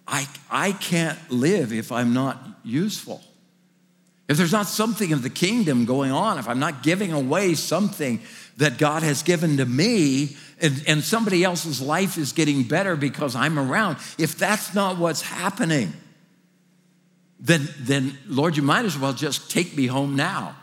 I, 0.08 0.28
I 0.50 0.72
can't 0.72 1.20
live 1.30 1.72
if 1.72 1.92
I'm 1.92 2.12
not 2.12 2.40
useful. 2.64 3.22
If 4.28 4.38
there's 4.38 4.52
not 4.52 4.66
something 4.66 5.14
of 5.14 5.22
the 5.22 5.30
kingdom 5.30 5.86
going 5.86 6.12
on, 6.12 6.40
if 6.40 6.48
I'm 6.48 6.60
not 6.60 6.82
giving 6.82 7.14
away 7.14 7.54
something 7.54 8.20
that 8.58 8.80
God 8.80 9.04
has 9.04 9.22
given 9.22 9.58
to 9.58 9.66
me, 9.66 10.38
and, 10.62 10.84
and 10.88 11.04
somebody 11.04 11.44
else's 11.44 11.82
life 11.82 12.18
is 12.18 12.34
getting 12.34 12.64
better 12.64 12.96
because 12.96 13.36
I'm 13.36 13.58
around, 13.58 13.98
if 14.18 14.38
that's 14.38 14.74
not 14.74 14.98
what's 14.98 15.22
happening, 15.22 15.94
then, 17.40 17.70
then 17.80 18.18
Lord, 18.28 18.58
you 18.58 18.64
might 18.64 18.86
as 18.86 18.98
well 18.98 19.14
just 19.14 19.50
take 19.50 19.76
me 19.76 19.88
home 19.88 20.16
now. 20.16 20.56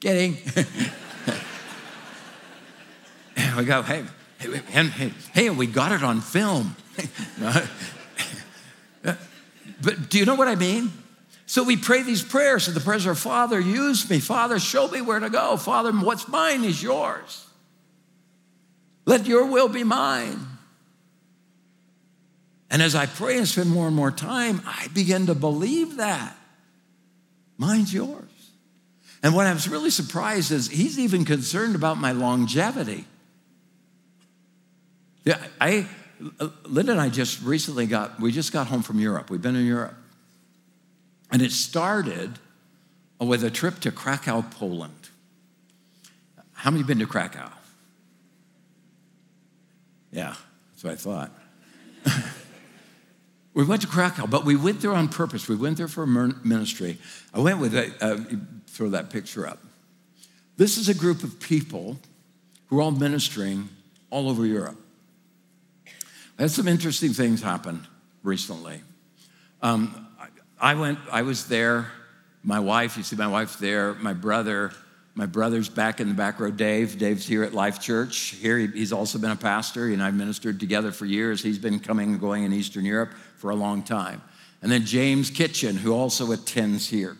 Kidding. 0.00 0.38
we 3.56 3.64
go, 3.64 3.82
hey, 3.82 4.04
hey, 4.38 4.58
hey, 4.58 5.12
hey, 5.32 5.50
we 5.50 5.66
got 5.66 5.92
it 5.92 6.02
on 6.02 6.20
film. 6.20 6.76
but 9.02 10.08
do 10.08 10.18
you 10.18 10.24
know 10.24 10.34
what 10.34 10.48
I 10.48 10.54
mean? 10.54 10.92
So 11.46 11.64
we 11.64 11.76
pray 11.76 12.02
these 12.02 12.22
prayers, 12.22 12.68
and 12.68 12.76
the 12.76 12.80
prayers 12.80 13.06
are, 13.06 13.14
Father, 13.14 13.58
use 13.58 14.08
me. 14.08 14.20
Father, 14.20 14.58
show 14.58 14.88
me 14.88 15.00
where 15.00 15.18
to 15.18 15.30
go. 15.30 15.56
Father, 15.56 15.92
what's 15.92 16.28
mine 16.28 16.64
is 16.64 16.82
yours. 16.82 17.46
Let 19.10 19.26
your 19.26 19.46
will 19.46 19.66
be 19.66 19.82
mine. 19.82 20.38
And 22.70 22.80
as 22.80 22.94
I 22.94 23.06
pray 23.06 23.38
and 23.38 23.48
spend 23.48 23.68
more 23.68 23.88
and 23.88 23.96
more 23.96 24.12
time, 24.12 24.62
I 24.64 24.86
begin 24.94 25.26
to 25.26 25.34
believe 25.34 25.96
that. 25.96 26.36
Mine's 27.58 27.92
yours. 27.92 28.30
And 29.20 29.34
what 29.34 29.48
I 29.48 29.52
was 29.52 29.66
really 29.68 29.90
surprised 29.90 30.52
is 30.52 30.68
he's 30.68 30.96
even 30.96 31.24
concerned 31.24 31.74
about 31.74 31.96
my 31.96 32.12
longevity. 32.12 33.04
Yeah, 35.24 35.44
I, 35.60 35.88
Linda 36.66 36.92
and 36.92 37.00
I 37.00 37.08
just 37.08 37.42
recently 37.42 37.86
got, 37.88 38.20
we 38.20 38.30
just 38.30 38.52
got 38.52 38.68
home 38.68 38.82
from 38.82 39.00
Europe. 39.00 39.28
We've 39.28 39.42
been 39.42 39.56
in 39.56 39.66
Europe. 39.66 39.96
And 41.32 41.42
it 41.42 41.50
started 41.50 42.38
with 43.18 43.42
a 43.42 43.50
trip 43.50 43.80
to 43.80 43.90
Krakow, 43.90 44.42
Poland. 44.52 45.08
How 46.52 46.70
many 46.70 46.84
been 46.84 47.00
to 47.00 47.06
Krakow? 47.06 47.50
Yeah, 50.12 50.34
that's 50.72 50.84
what 50.84 50.92
I 50.92 50.96
thought. 50.96 51.32
we 53.54 53.64
went 53.64 53.82
to 53.82 53.88
Krakow, 53.88 54.26
but 54.26 54.44
we 54.44 54.56
went 54.56 54.80
there 54.80 54.92
on 54.92 55.08
purpose. 55.08 55.48
We 55.48 55.56
went 55.56 55.76
there 55.76 55.88
for 55.88 56.06
ministry. 56.06 56.98
I 57.32 57.40
went 57.40 57.60
with, 57.60 57.74
uh, 57.74 58.16
throw 58.66 58.90
that 58.90 59.10
picture 59.10 59.46
up. 59.46 59.58
This 60.56 60.76
is 60.76 60.88
a 60.88 60.94
group 60.94 61.22
of 61.22 61.40
people 61.40 61.98
who 62.66 62.78
are 62.78 62.82
all 62.82 62.90
ministering 62.90 63.68
all 64.10 64.28
over 64.28 64.44
Europe. 64.44 64.78
I 66.38 66.42
had 66.42 66.50
some 66.50 66.68
interesting 66.68 67.12
things 67.12 67.42
happen 67.42 67.86
recently. 68.22 68.80
Um, 69.62 70.06
I 70.60 70.74
went, 70.74 70.98
I 71.10 71.22
was 71.22 71.48
there, 71.48 71.90
my 72.42 72.60
wife, 72.60 72.96
you 72.96 73.02
see 73.02 73.16
my 73.16 73.26
wife 73.26 73.58
there, 73.58 73.94
my 73.94 74.12
brother, 74.12 74.72
my 75.14 75.26
brother's 75.26 75.68
back 75.68 76.00
in 76.00 76.08
the 76.08 76.14
back 76.14 76.38
row, 76.38 76.50
Dave. 76.50 76.98
Dave's 76.98 77.26
here 77.26 77.42
at 77.42 77.52
Life 77.52 77.80
Church. 77.80 78.36
Here, 78.40 78.58
he's 78.58 78.92
also 78.92 79.18
been 79.18 79.30
a 79.30 79.36
pastor. 79.36 79.88
He 79.88 79.94
and 79.94 80.02
I've 80.02 80.14
ministered 80.14 80.60
together 80.60 80.92
for 80.92 81.04
years. 81.04 81.42
He's 81.42 81.58
been 81.58 81.80
coming 81.80 82.10
and 82.10 82.20
going 82.20 82.44
in 82.44 82.52
Eastern 82.52 82.84
Europe 82.84 83.12
for 83.36 83.50
a 83.50 83.54
long 83.56 83.82
time. 83.82 84.22
And 84.62 84.70
then 84.70 84.84
James 84.84 85.30
Kitchen, 85.30 85.76
who 85.76 85.92
also 85.94 86.32
attends 86.32 86.88
here. 86.88 87.16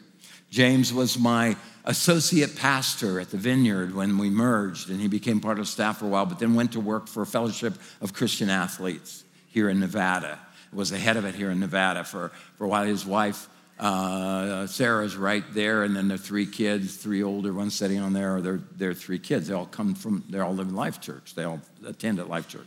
James 0.51 0.93
was 0.93 1.19
my 1.19 1.57
associate 1.85 2.57
pastor 2.57 3.21
at 3.21 3.31
the 3.31 3.37
vineyard 3.37 3.95
when 3.95 4.19
we 4.19 4.29
merged, 4.29 4.91
and 4.91 5.01
he 5.01 5.09
became 5.09 5.41
part 5.41 5.59
of 5.59 5.69
staff 5.69 5.99
for 5.99 6.07
a 6.07 6.09
while, 6.09 6.27
but 6.27 6.39
then 6.39 6.55
went 6.55 6.73
to 6.73 6.81
work 6.81 7.07
for 7.09 7.23
a 7.23 7.27
fellowship 7.27 7.75
of 8.01 8.13
Christian 8.13 8.51
athletes 8.51 9.25
here 9.49 9.69
in 9.69 9.81
Nevada. 9.81 10.39
Was 10.73 10.91
the 10.91 10.99
head 10.99 11.17
of 11.17 11.25
it 11.25 11.35
here 11.35 11.51
in 11.51 11.59
Nevada 11.59 12.05
for, 12.05 12.31
for 12.57 12.65
a 12.65 12.69
while. 12.69 12.85
His 12.85 13.05
wife 13.05 13.49
uh, 13.81 14.67
Sarah's 14.67 15.17
right 15.17 15.43
there, 15.55 15.85
and 15.85 15.97
then 15.97 16.09
the 16.09 16.19
three 16.19 16.45
kids, 16.45 16.97
three 16.97 17.23
older 17.23 17.53
ones 17.55 17.75
sitting 17.75 17.99
on 17.99 18.13
there, 18.13 18.37
are 18.37 18.41
their, 18.43 18.61
their 18.77 18.95
three 18.95 19.19
kids. 19.19 19.49
They 19.49 19.55
all 19.55 19.67
come 19.67 19.95
from, 19.95 20.23
they 20.29 20.39
all 20.39 20.55
live 20.55 20.69
in 20.69 20.77
Life 20.77 21.01
Church. 21.01 21.35
They 21.35 21.45
all 21.45 21.61
attend 21.87 22.19
at 22.19 22.29
Life 22.29 22.47
Church. 22.47 22.67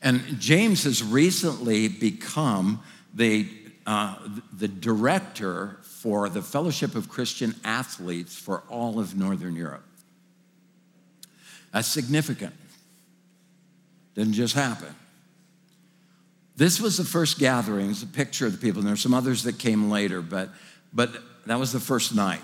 And 0.00 0.22
James 0.40 0.84
has 0.84 1.02
recently 1.02 1.88
become 1.88 2.82
the, 3.14 3.46
uh, 3.86 4.16
the 4.52 4.68
director 4.68 5.76
for 5.82 6.30
the 6.30 6.42
Fellowship 6.42 6.94
of 6.94 7.10
Christian 7.10 7.54
Athletes 7.62 8.34
for 8.34 8.62
all 8.70 8.98
of 8.98 9.14
Northern 9.14 9.54
Europe. 9.54 9.84
That's 11.72 11.88
significant. 11.88 12.54
Didn't 14.14 14.32
just 14.32 14.54
happen. 14.54 14.94
This 16.56 16.80
was 16.80 16.96
the 16.96 17.04
first 17.04 17.38
gathering, 17.38 17.90
it's 17.90 18.02
a 18.02 18.06
picture 18.06 18.46
of 18.46 18.52
the 18.52 18.58
people, 18.58 18.80
and 18.80 18.86
there 18.86 18.94
are 18.94 18.98
some 18.98 19.14
others 19.14 19.44
that 19.44 19.58
came 19.58 19.90
later, 19.90 20.20
but, 20.20 20.50
but 20.92 21.10
that 21.46 21.58
was 21.58 21.72
the 21.72 21.80
first 21.80 22.14
night. 22.14 22.42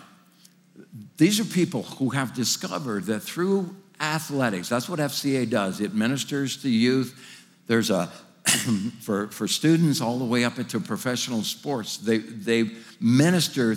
These 1.18 1.40
are 1.40 1.44
people 1.44 1.82
who 1.82 2.10
have 2.10 2.34
discovered 2.34 3.04
that 3.04 3.20
through 3.20 3.76
athletics, 4.00 4.68
that's 4.68 4.88
what 4.88 4.98
FCA 4.98 5.48
does, 5.48 5.80
it 5.80 5.94
ministers 5.94 6.62
to 6.62 6.70
youth. 6.70 7.14
There's 7.66 7.90
a, 7.90 8.10
for, 9.00 9.28
for 9.28 9.46
students 9.46 10.00
all 10.00 10.18
the 10.18 10.24
way 10.24 10.44
up 10.44 10.58
into 10.58 10.80
professional 10.80 11.42
sports, 11.42 11.98
they, 11.98 12.18
they 12.18 12.70
minister 13.00 13.76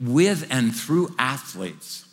with 0.00 0.46
and 0.50 0.74
through 0.74 1.14
athletes, 1.18 2.04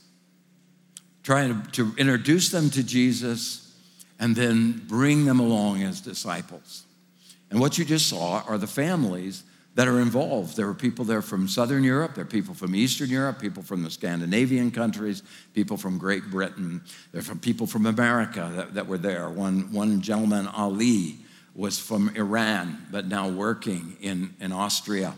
trying 1.24 1.64
to, 1.64 1.72
to 1.72 1.96
introduce 1.98 2.50
them 2.50 2.70
to 2.72 2.84
Jesus 2.84 3.74
and 4.20 4.36
then 4.36 4.84
bring 4.88 5.26
them 5.26 5.40
along 5.40 5.84
as 5.84 6.02
disciples. 6.02 6.85
And 7.50 7.60
what 7.60 7.78
you 7.78 7.86
just 7.86 8.10
saw 8.10 8.44
are 8.48 8.58
the 8.58 8.68
families 8.68 9.44
that 9.76 9.88
are 9.88 10.00
involved. 10.00 10.56
There 10.56 10.68
were 10.68 10.74
people 10.74 11.06
there 11.06 11.22
from 11.22 11.48
Southern 11.48 11.84
Europe, 11.84 12.16
there 12.16 12.24
are 12.24 12.28
people 12.28 12.54
from 12.54 12.74
Eastern 12.76 13.10
Europe, 13.10 13.40
people 13.40 13.62
from 13.62 13.84
the 13.84 13.92
Scandinavian 13.92 14.72
countries, 14.72 15.22
people 15.54 15.78
from 15.78 15.98
Great 15.98 16.24
Britain, 16.32 16.82
there 17.12 17.22
are 17.22 17.36
people 17.36 17.68
from 17.68 17.86
America 17.86 18.52
that, 18.56 18.74
that 18.74 18.88
were 18.88 18.98
there. 18.98 19.30
One, 19.30 19.72
one 19.74 20.02
gentleman, 20.02 20.48
Ali, 20.48 21.18
was 21.54 21.78
from 21.78 22.10
Iran, 22.16 22.86
but 22.92 23.08
now 23.08 23.30
working 23.30 23.98
in, 24.02 24.34
in 24.40 24.52
Austria. 24.52 25.14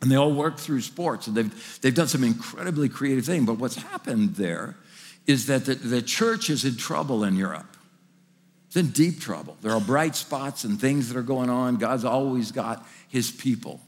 And 0.00 0.10
they 0.10 0.16
all 0.16 0.32
work 0.32 0.58
through 0.58 0.80
sports, 0.82 1.26
and 1.26 1.36
they've, 1.36 1.80
they've 1.80 1.94
done 1.94 2.08
some 2.08 2.24
incredibly 2.24 2.88
creative 2.88 3.24
things. 3.24 3.46
But 3.46 3.58
what's 3.58 3.76
happened 3.76 4.36
there 4.36 4.76
is 5.26 5.46
that 5.46 5.64
the, 5.64 5.74
the 5.74 6.02
church 6.02 6.48
is 6.50 6.64
in 6.64 6.76
trouble 6.76 7.24
in 7.24 7.36
Europe. 7.36 7.76
It's 8.68 8.76
in 8.76 8.90
deep 8.90 9.18
trouble. 9.18 9.56
There 9.62 9.72
are 9.72 9.80
bright 9.80 10.14
spots 10.14 10.64
and 10.64 10.78
things 10.78 11.08
that 11.08 11.18
are 11.18 11.22
going 11.22 11.48
on. 11.48 11.76
God's 11.76 12.04
always 12.04 12.52
got 12.52 12.86
his 13.08 13.30
people. 13.30 13.80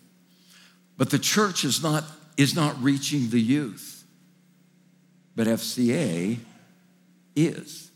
But 0.96 1.10
the 1.10 1.18
church 1.18 1.64
is 1.64 1.82
not, 1.82 2.02
is 2.38 2.54
not 2.54 2.82
reaching 2.82 3.28
the 3.28 3.40
youth. 3.40 4.04
But 5.36 5.46
FCA 5.46 6.38
is. 7.36 7.90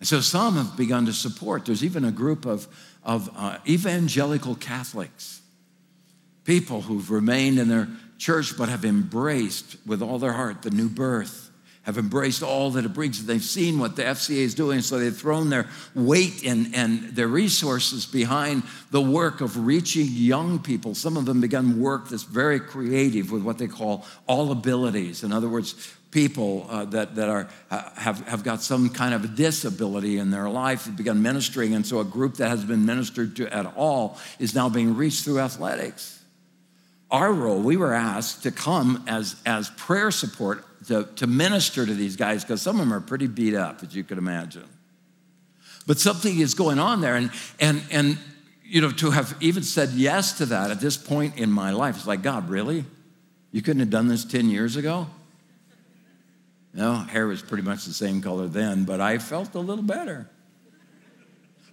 And 0.00 0.08
so 0.08 0.20
some 0.20 0.54
have 0.56 0.74
begun 0.74 1.04
to 1.04 1.12
support. 1.12 1.66
There's 1.66 1.84
even 1.84 2.06
a 2.06 2.12
group 2.12 2.46
of, 2.46 2.66
of 3.04 3.30
uh, 3.36 3.58
evangelical 3.68 4.54
Catholics, 4.54 5.42
people 6.44 6.80
who've 6.80 7.10
remained 7.10 7.58
in 7.58 7.68
their 7.68 7.88
church 8.16 8.56
but 8.56 8.70
have 8.70 8.86
embraced 8.86 9.76
with 9.84 10.00
all 10.00 10.18
their 10.18 10.32
heart 10.32 10.62
the 10.62 10.70
new 10.70 10.88
birth 10.88 11.45
have 11.86 11.98
embraced 11.98 12.42
all 12.42 12.72
that 12.72 12.84
it 12.84 12.92
brings. 12.92 13.24
They've 13.24 13.42
seen 13.42 13.78
what 13.78 13.94
the 13.94 14.02
FCA 14.02 14.38
is 14.38 14.54
doing, 14.56 14.82
so 14.82 14.98
they've 14.98 15.16
thrown 15.16 15.50
their 15.50 15.68
weight 15.94 16.44
and, 16.44 16.74
and 16.74 17.14
their 17.14 17.28
resources 17.28 18.04
behind 18.04 18.64
the 18.90 19.00
work 19.00 19.40
of 19.40 19.64
reaching 19.64 20.08
young 20.10 20.58
people. 20.58 20.96
Some 20.96 21.16
of 21.16 21.26
them 21.26 21.40
begun 21.40 21.80
work 21.80 22.08
that's 22.08 22.24
very 22.24 22.58
creative 22.58 23.30
with 23.30 23.42
what 23.42 23.58
they 23.58 23.68
call 23.68 24.04
all 24.26 24.50
abilities. 24.50 25.22
In 25.22 25.32
other 25.32 25.48
words, 25.48 25.94
people 26.10 26.66
uh, 26.68 26.86
that, 26.86 27.14
that 27.14 27.28
are, 27.28 27.48
have, 27.70 28.26
have 28.26 28.42
got 28.42 28.62
some 28.62 28.88
kind 28.90 29.14
of 29.14 29.24
a 29.24 29.28
disability 29.28 30.18
in 30.18 30.32
their 30.32 30.48
life 30.48 30.86
have 30.86 30.96
begun 30.96 31.22
ministering. 31.22 31.72
And 31.74 31.86
so 31.86 32.00
a 32.00 32.04
group 32.04 32.34
that 32.38 32.48
has 32.48 32.64
been 32.64 32.84
ministered 32.84 33.36
to 33.36 33.54
at 33.54 33.76
all 33.76 34.18
is 34.40 34.56
now 34.56 34.68
being 34.68 34.96
reached 34.96 35.24
through 35.24 35.38
athletics. 35.38 36.20
Our 37.12 37.32
role, 37.32 37.60
we 37.60 37.76
were 37.76 37.92
asked 37.92 38.42
to 38.42 38.50
come 38.50 39.04
as, 39.06 39.36
as 39.46 39.70
prayer 39.70 40.10
support 40.10 40.64
to, 40.88 41.04
to 41.16 41.26
minister 41.26 41.84
to 41.84 41.94
these 41.94 42.16
guys 42.16 42.42
because 42.42 42.62
some 42.62 42.76
of 42.76 42.80
them 42.80 42.92
are 42.92 43.00
pretty 43.00 43.26
beat 43.26 43.54
up, 43.54 43.82
as 43.82 43.94
you 43.94 44.04
could 44.04 44.18
imagine. 44.18 44.68
But 45.86 45.98
something 45.98 46.38
is 46.38 46.54
going 46.54 46.78
on 46.78 47.00
there. 47.00 47.14
And, 47.14 47.30
and, 47.60 47.82
and, 47.90 48.18
you 48.64 48.80
know, 48.80 48.90
to 48.90 49.10
have 49.10 49.36
even 49.40 49.62
said 49.62 49.90
yes 49.90 50.38
to 50.38 50.46
that 50.46 50.70
at 50.70 50.80
this 50.80 50.96
point 50.96 51.38
in 51.38 51.50
my 51.50 51.70
life, 51.72 51.96
it's 51.96 52.06
like, 52.06 52.22
God, 52.22 52.48
really? 52.48 52.84
You 53.52 53.62
couldn't 53.62 53.80
have 53.80 53.90
done 53.90 54.08
this 54.08 54.24
10 54.24 54.48
years 54.48 54.76
ago? 54.76 55.06
No, 56.74 56.94
hair 56.94 57.26
was 57.26 57.40
pretty 57.40 57.62
much 57.62 57.84
the 57.84 57.94
same 57.94 58.20
color 58.20 58.48
then, 58.48 58.84
but 58.84 59.00
I 59.00 59.18
felt 59.18 59.54
a 59.54 59.60
little 59.60 59.84
better. 59.84 60.28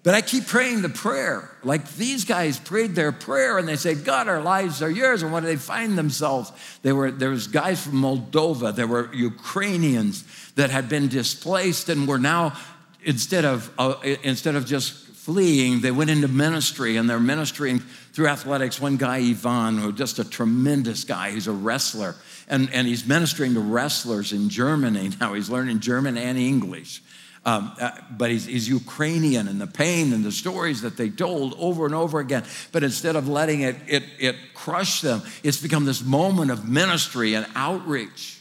But 0.04 0.16
I 0.16 0.22
keep 0.22 0.48
praying 0.48 0.82
the 0.82 0.90
prayer. 0.90 1.50
Like 1.64 1.90
these 1.94 2.26
guys 2.26 2.60
prayed 2.60 2.94
their 2.94 3.14
prayer 3.14 3.58
and 3.58 3.66
they 3.66 3.78
say, 3.78 3.96
God, 3.96 4.28
our 4.28 4.42
lives 4.42 4.82
are 4.82 4.90
yours. 4.90 5.24
And 5.24 5.32
what 5.32 5.40
do 5.40 5.48
they 5.48 5.56
find 5.56 5.98
themselves? 5.98 6.52
They 6.82 6.92
were, 6.92 7.10
there 7.10 7.30
was 7.30 7.48
guys 7.48 7.82
from 7.82 8.02
Moldova, 8.02 8.76
there 8.76 8.88
were 8.88 9.14
Ukrainians 9.14 10.26
that 10.56 10.72
had 10.72 10.90
been 10.90 11.08
displaced 11.08 11.88
and 11.88 12.06
were 12.06 12.20
now, 12.20 12.58
instead 13.06 13.46
of, 13.46 13.72
uh, 13.78 13.96
instead 14.24 14.56
of 14.56 14.66
just 14.66 14.94
fleeing, 14.94 15.80
they 15.80 15.92
went 15.92 16.10
into 16.10 16.28
ministry 16.28 16.98
and 16.98 17.10
they're 17.10 17.18
ministering 17.18 17.80
through 18.12 18.28
athletics. 18.28 18.82
One 18.82 18.98
guy, 18.98 19.18
Ivan, 19.30 19.78
who 19.78 19.94
just 19.94 20.20
a 20.20 20.30
tremendous 20.30 21.06
guy, 21.06 21.32
he's 21.32 21.48
a 21.48 21.54
wrestler. 21.54 22.16
And, 22.50 22.70
and 22.74 22.86
he's 22.86 23.08
ministering 23.08 23.54
to 23.54 23.62
wrestlers 23.62 24.34
in 24.34 24.50
Germany 24.50 25.12
now. 25.22 25.34
He's 25.34 25.50
learning 25.50 25.80
German 25.80 26.18
and 26.18 26.38
English. 26.38 27.02
Um, 27.46 27.74
uh, 27.80 27.92
but 28.10 28.32
he's, 28.32 28.46
he's, 28.46 28.70
Ukrainian 28.70 29.50
and 29.50 29.60
the 29.60 29.68
pain 29.68 30.14
and 30.14 30.24
the 30.24 30.32
stories 30.32 30.82
that 30.82 30.96
they 30.96 31.10
told 31.10 31.56
over 31.58 31.86
and 31.86 31.94
over 31.94 32.20
again. 32.20 32.46
But 32.72 32.84
instead 32.84 33.18
of 33.18 33.28
letting 33.28 33.62
it, 33.62 33.76
it, 33.86 34.04
it 34.18 34.36
crush 34.54 35.02
them, 35.02 35.22
it's 35.44 35.62
become 35.62 35.84
this 35.84 36.02
moment 36.02 36.52
of 36.52 36.70
ministry 36.70 37.34
and 37.34 37.46
outreach. 37.54 38.40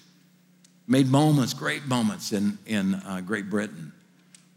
Made 0.86 1.08
moments, 1.08 1.52
great 1.52 1.86
moments 1.86 2.32
in, 2.32 2.58
in 2.64 2.94
uh, 2.94 3.22
Great 3.26 3.50
Britain. 3.50 3.92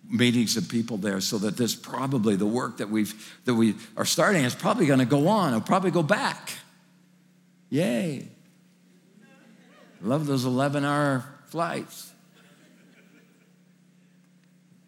Meetings 0.07 0.57
of 0.57 0.69
people 0.69 0.97
there, 0.97 1.19
so 1.21 1.39
that 1.39 1.57
this 1.57 1.73
probably 1.73 2.35
the 2.35 2.45
work 2.45 2.77
that 2.77 2.91
we've 2.91 3.35
that 3.45 3.55
we 3.55 3.73
are 3.97 4.05
starting 4.05 4.43
is 4.43 4.53
probably 4.53 4.85
going 4.85 4.99
to 4.99 5.05
go 5.05 5.27
on. 5.27 5.49
It'll 5.49 5.61
probably 5.61 5.89
go 5.89 6.03
back. 6.03 6.51
Yay! 7.71 8.27
Love 10.03 10.27
those 10.27 10.45
11 10.45 10.85
hour 10.85 11.25
flights. 11.47 12.11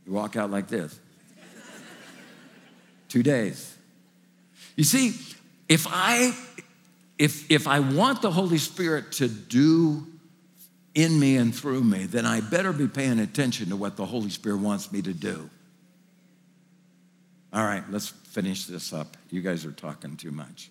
You 0.08 0.14
walk 0.14 0.38
out 0.38 0.50
like 0.50 0.68
this. 0.68 0.98
Two 3.10 3.24
days. 3.24 3.76
You 4.76 4.84
see, 4.84 5.14
if 5.68 5.86
I 5.90 6.34
if 7.18 7.50
if 7.52 7.68
I 7.68 7.80
want 7.82 8.22
the 8.22 8.32
Holy 8.32 8.58
Spirit 8.58 9.12
to 9.14 9.28
do 9.28 10.06
in 10.96 11.20
me 11.20 11.36
and 11.36 11.54
through 11.54 11.84
me, 11.84 12.06
then 12.06 12.26
I 12.26 12.42
better 12.42 12.72
be 12.74 12.88
paying 12.88 13.20
attention 13.20 13.70
to 13.70 13.76
what 13.76 13.98
the 13.98 14.06
Holy 14.06 14.30
Spirit 14.30 14.60
wants 14.60 14.92
me 14.92 15.02
to 15.02 15.14
do. 15.14 15.50
All 17.54 17.64
right, 17.64 17.84
let's 17.90 18.08
finish 18.08 18.66
this 18.66 18.94
up. 18.94 19.18
You 19.30 19.42
guys 19.42 19.66
are 19.66 19.72
talking 19.72 20.16
too 20.16 20.32
much. 20.32 20.70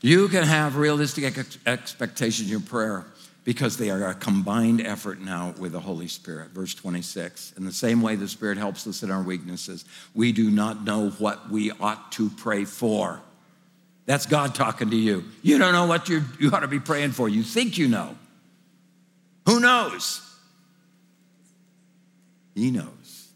you 0.00 0.28
can 0.28 0.44
have 0.44 0.76
realistic 0.76 1.36
expectations 1.66 2.46
in 2.46 2.50
your 2.50 2.60
prayer 2.60 3.06
because 3.44 3.76
they 3.76 3.90
are 3.90 4.08
a 4.08 4.14
combined 4.14 4.80
effort 4.80 5.20
now 5.20 5.54
with 5.58 5.72
the 5.72 5.80
Holy 5.80 6.06
Spirit. 6.08 6.50
Verse 6.50 6.74
26. 6.74 7.54
In 7.56 7.64
the 7.64 7.72
same 7.72 8.00
way 8.00 8.14
the 8.14 8.28
Spirit 8.28 8.58
helps 8.58 8.86
us 8.86 9.02
in 9.02 9.10
our 9.10 9.22
weaknesses, 9.22 9.84
we 10.14 10.32
do 10.32 10.50
not 10.50 10.84
know 10.84 11.10
what 11.10 11.50
we 11.50 11.72
ought 11.72 12.12
to 12.12 12.30
pray 12.30 12.64
for. 12.64 13.20
That's 14.06 14.26
God 14.26 14.54
talking 14.54 14.90
to 14.90 14.96
you. 14.96 15.24
You 15.42 15.58
don't 15.58 15.72
know 15.72 15.86
what 15.86 16.08
you, 16.08 16.22
ought 16.52 16.60
to 16.60 16.68
be 16.68 16.80
praying 16.80 17.12
for. 17.12 17.28
You 17.28 17.42
think 17.42 17.78
you 17.78 17.88
know. 17.88 18.16
Who 19.46 19.58
knows? 19.60 20.20
He 22.54 22.70
knows. 22.70 23.28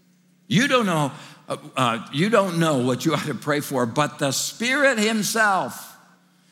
You 0.47 0.69
don't 0.69 0.87
know. 0.87 1.13
Uh, 1.49 1.57
uh, 1.77 2.07
you 2.13 2.29
don't 2.29 2.59
know 2.59 2.79
what 2.79 3.05
you 3.05 3.15
ought 3.15 3.27
to 3.27 3.35
pray 3.35 3.61
for, 3.61 3.87
but 3.87 4.19
the 4.19 4.33
Spirit 4.33 4.99
Himself 4.99 5.96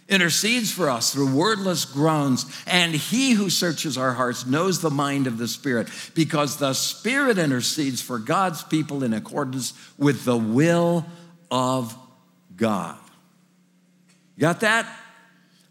intercedes 0.09 0.71
for 0.71 0.91
us 0.91 1.13
through 1.13 1.35
wordless 1.35 1.85
groans, 1.85 2.45
and 2.67 2.95
he 2.95 3.33
who 3.33 3.49
searches 3.49 3.97
our 3.97 4.13
hearts 4.13 4.47
knows 4.47 4.81
the 4.81 4.91
mind 4.91 5.27
of 5.27 5.39
the 5.39 5.49
Spirit, 5.49 5.89
because 6.15 6.59
the 6.59 6.75
Spirit 6.75 7.39
intercedes 7.39 8.03
for 8.03 8.19
God's 8.19 8.63
people 8.63 9.03
in 9.03 9.15
accordance 9.15 9.73
with 9.97 10.25
the 10.25 10.37
will 10.37 11.07
of 11.51 11.97
God. 12.57 12.99
got 14.39 14.61
that? 14.61 14.87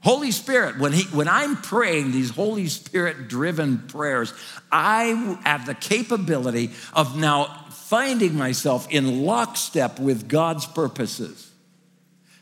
Holy 0.02 0.32
Spirit, 0.32 0.80
when, 0.80 0.92
he, 0.92 1.04
when 1.16 1.30
I'm 1.30 1.56
praying 1.56 2.12
these 2.12 2.30
Holy 2.30 2.68
Spirit 2.68 3.30
driven 3.30 3.78
prayers, 3.88 4.34
I 4.70 5.38
have 5.46 5.66
the 5.66 5.76
capability 5.76 6.72
of 6.94 7.18
now 7.18 7.68
finding 7.70 8.36
myself 8.36 8.86
in 8.90 9.24
lockstep 9.24 10.00
with 10.00 10.28
God's 10.28 10.66
purposes 10.66 11.53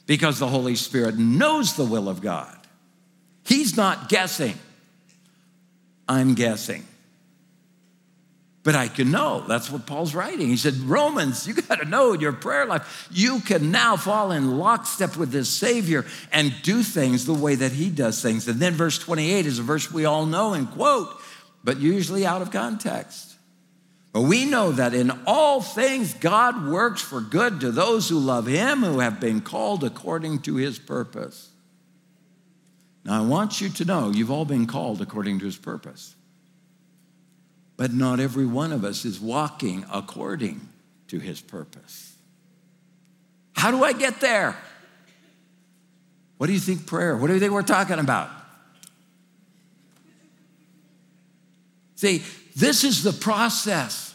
because 0.05 0.39
the 0.39 0.47
Holy 0.47 0.75
Spirit 0.75 1.17
knows 1.17 1.75
the 1.75 1.85
will 1.85 2.09
of 2.09 2.21
God. 2.21 2.57
He's 3.45 3.77
not 3.77 4.09
guessing. 4.09 4.55
I'm 6.07 6.35
guessing. 6.35 6.85
But 8.63 8.75
I 8.75 8.89
can 8.89 9.09
know. 9.09 9.43
That's 9.47 9.71
what 9.71 9.87
Paul's 9.87 10.13
writing. 10.13 10.47
He 10.47 10.57
said, 10.57 10.75
Romans, 10.75 11.47
you 11.47 11.53
got 11.61 11.79
to 11.79 11.85
know 11.85 12.13
in 12.13 12.21
your 12.21 12.33
prayer 12.33 12.65
life. 12.65 13.07
You 13.11 13.39
can 13.39 13.71
now 13.71 13.97
fall 13.97 14.31
in 14.31 14.57
lockstep 14.59 15.17
with 15.17 15.31
this 15.31 15.49
Savior 15.49 16.05
and 16.31 16.53
do 16.61 16.83
things 16.83 17.25
the 17.25 17.33
way 17.33 17.55
that 17.55 17.71
He 17.71 17.89
does 17.89 18.21
things. 18.21 18.47
And 18.47 18.59
then 18.59 18.73
verse 18.73 18.99
28 18.99 19.45
is 19.45 19.57
a 19.57 19.63
verse 19.63 19.91
we 19.91 20.05
all 20.05 20.25
know 20.25 20.53
and 20.53 20.69
quote, 20.69 21.09
but 21.63 21.79
usually 21.79 22.25
out 22.25 22.41
of 22.41 22.51
context. 22.51 23.30
But 24.13 24.21
we 24.21 24.45
know 24.45 24.73
that 24.73 24.93
in 24.93 25.11
all 25.25 25.61
things 25.61 26.13
God 26.13 26.67
works 26.67 27.01
for 27.01 27.21
good 27.21 27.61
to 27.61 27.71
those 27.71 28.09
who 28.09 28.19
love 28.19 28.45
him, 28.45 28.79
who 28.79 28.99
have 28.99 29.19
been 29.19 29.41
called 29.41 29.83
according 29.83 30.41
to 30.41 30.55
his 30.55 30.77
purpose. 30.79 31.49
Now, 33.05 33.23
I 33.23 33.25
want 33.25 33.61
you 33.61 33.69
to 33.69 33.85
know 33.85 34.11
you've 34.11 34.29
all 34.29 34.45
been 34.45 34.67
called 34.67 35.01
according 35.01 35.39
to 35.39 35.45
his 35.45 35.57
purpose. 35.57 36.15
But 37.77 37.93
not 37.93 38.19
every 38.19 38.45
one 38.45 38.71
of 38.71 38.83
us 38.83 39.05
is 39.05 39.19
walking 39.19 39.85
according 39.91 40.61
to 41.07 41.17
his 41.17 41.41
purpose. 41.41 42.13
How 43.55 43.71
do 43.71 43.83
I 43.83 43.93
get 43.93 44.19
there? 44.19 44.55
What 46.37 46.47
do 46.47 46.53
you 46.53 46.59
think 46.59 46.85
prayer? 46.85 47.15
What 47.15 47.27
do 47.27 47.33
you 47.33 47.39
think 47.39 47.53
we're 47.53 47.61
talking 47.63 47.97
about? 47.97 48.29
See, 51.95 52.23
this 52.55 52.83
is 52.83 53.03
the 53.03 53.13
process. 53.13 54.13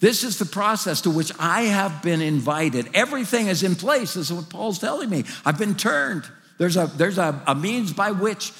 This 0.00 0.24
is 0.24 0.38
the 0.38 0.46
process 0.46 1.02
to 1.02 1.10
which 1.10 1.30
I 1.38 1.62
have 1.62 2.02
been 2.02 2.22
invited. 2.22 2.88
Everything 2.94 3.48
is 3.48 3.62
in 3.62 3.74
place. 3.74 4.14
This 4.14 4.30
is 4.30 4.32
what 4.32 4.48
Paul's 4.48 4.78
telling 4.78 5.10
me. 5.10 5.24
I've 5.44 5.58
been 5.58 5.74
turned. 5.74 6.24
There's 6.58 6.76
a, 6.76 6.86
there's 6.86 7.18
a, 7.18 7.40
a 7.46 7.54
means 7.54 7.92
by 7.92 8.10
which 8.10 8.52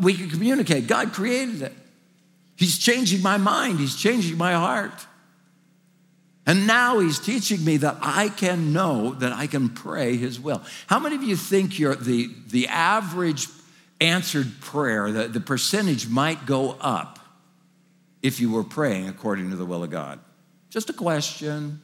we 0.00 0.14
can 0.14 0.28
communicate. 0.28 0.86
God 0.86 1.12
created 1.12 1.62
it. 1.62 1.72
He's 2.56 2.78
changing 2.78 3.22
my 3.22 3.38
mind, 3.38 3.80
He's 3.80 3.96
changing 3.96 4.36
my 4.36 4.52
heart. 4.52 5.06
And 6.44 6.66
now 6.66 6.98
He's 6.98 7.18
teaching 7.18 7.64
me 7.64 7.78
that 7.78 7.96
I 8.02 8.28
can 8.28 8.72
know 8.72 9.14
that 9.14 9.32
I 9.32 9.46
can 9.46 9.70
pray 9.70 10.16
His 10.16 10.38
will. 10.38 10.62
How 10.86 10.98
many 10.98 11.16
of 11.16 11.22
you 11.22 11.36
think 11.36 11.78
you're 11.78 11.94
the, 11.94 12.30
the 12.48 12.68
average 12.68 13.48
answered 14.00 14.60
prayer, 14.60 15.10
the, 15.10 15.28
the 15.28 15.40
percentage 15.40 16.08
might 16.08 16.44
go 16.44 16.76
up 16.80 17.18
if 18.22 18.40
you 18.40 18.50
were 18.50 18.64
praying 18.64 19.08
according 19.08 19.50
to 19.50 19.56
the 19.56 19.64
will 19.64 19.82
of 19.82 19.90
God? 19.90 20.20
Just 20.70 20.88
a 20.90 20.92
question. 20.92 21.82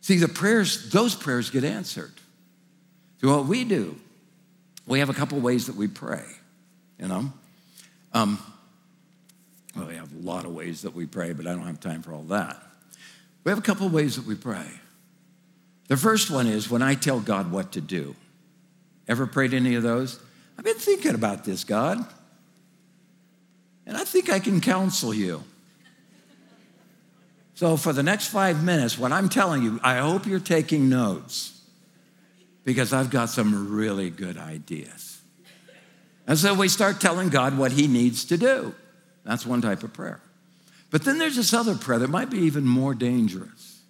See, 0.00 0.16
the 0.16 0.28
prayers, 0.28 0.90
those 0.90 1.14
prayers 1.14 1.50
get 1.50 1.64
answered. 1.64 2.12
So 3.20 3.36
what 3.36 3.46
we 3.46 3.64
do, 3.64 3.96
we 4.86 5.00
have 5.00 5.10
a 5.10 5.14
couple 5.14 5.38
ways 5.40 5.66
that 5.66 5.76
we 5.76 5.88
pray, 5.88 6.24
you 6.98 7.08
know. 7.08 7.32
Um, 8.12 8.38
well, 9.74 9.88
we 9.88 9.96
have 9.96 10.12
a 10.12 10.20
lot 10.20 10.44
of 10.44 10.54
ways 10.54 10.82
that 10.82 10.94
we 10.94 11.06
pray, 11.06 11.32
but 11.32 11.46
I 11.46 11.50
don't 11.50 11.66
have 11.66 11.80
time 11.80 12.02
for 12.02 12.12
all 12.12 12.22
that. 12.24 12.56
We 13.44 13.50
have 13.50 13.58
a 13.58 13.62
couple 13.62 13.88
ways 13.88 14.16
that 14.16 14.26
we 14.26 14.34
pray. 14.34 14.66
The 15.88 15.96
first 15.96 16.30
one 16.30 16.46
is 16.46 16.70
when 16.70 16.82
I 16.82 16.94
tell 16.94 17.20
God 17.20 17.50
what 17.50 17.72
to 17.72 17.80
do. 17.80 18.16
Ever 19.08 19.26
prayed 19.26 19.54
any 19.54 19.74
of 19.74 19.82
those? 19.82 20.18
I've 20.58 20.64
been 20.64 20.76
thinking 20.76 21.14
about 21.14 21.44
this, 21.44 21.62
God, 21.62 22.04
and 23.86 23.96
I 23.96 24.04
think 24.04 24.30
I 24.30 24.40
can 24.40 24.60
counsel 24.60 25.14
you. 25.14 25.44
So, 27.54 27.76
for 27.78 27.92
the 27.92 28.02
next 28.02 28.28
five 28.28 28.62
minutes, 28.62 28.98
what 28.98 29.12
I'm 29.12 29.30
telling 29.30 29.62
you, 29.62 29.80
I 29.82 29.96
hope 29.98 30.26
you're 30.26 30.40
taking 30.40 30.90
notes 30.90 31.58
because 32.64 32.92
I've 32.92 33.10
got 33.10 33.30
some 33.30 33.74
really 33.74 34.10
good 34.10 34.36
ideas. 34.36 35.20
And 36.26 36.36
so 36.36 36.52
we 36.52 36.68
start 36.68 37.00
telling 37.00 37.28
God 37.28 37.56
what 37.56 37.72
He 37.72 37.86
needs 37.86 38.24
to 38.26 38.36
do. 38.36 38.74
That's 39.24 39.46
one 39.46 39.62
type 39.62 39.82
of 39.84 39.92
prayer. 39.92 40.20
But 40.90 41.04
then 41.04 41.18
there's 41.18 41.36
this 41.36 41.54
other 41.54 41.76
prayer 41.76 42.00
that 42.00 42.10
might 42.10 42.28
be 42.28 42.40
even 42.40 42.66
more 42.66 42.94
dangerous. 42.94 43.80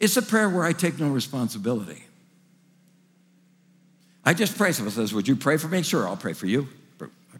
It's 0.00 0.16
a 0.16 0.22
prayer 0.22 0.48
where 0.48 0.64
I 0.64 0.72
take 0.72 0.98
no 0.98 1.08
responsibility. 1.08 2.02
I 4.24 4.34
just 4.34 4.56
pray. 4.56 4.72
Someone 4.72 4.92
says, 4.92 5.12
Would 5.12 5.28
you 5.28 5.36
pray 5.36 5.56
for 5.56 5.68
me? 5.68 5.82
Sure, 5.82 6.08
I'll 6.08 6.16
pray 6.16 6.32
for 6.32 6.46
you. 6.46 6.68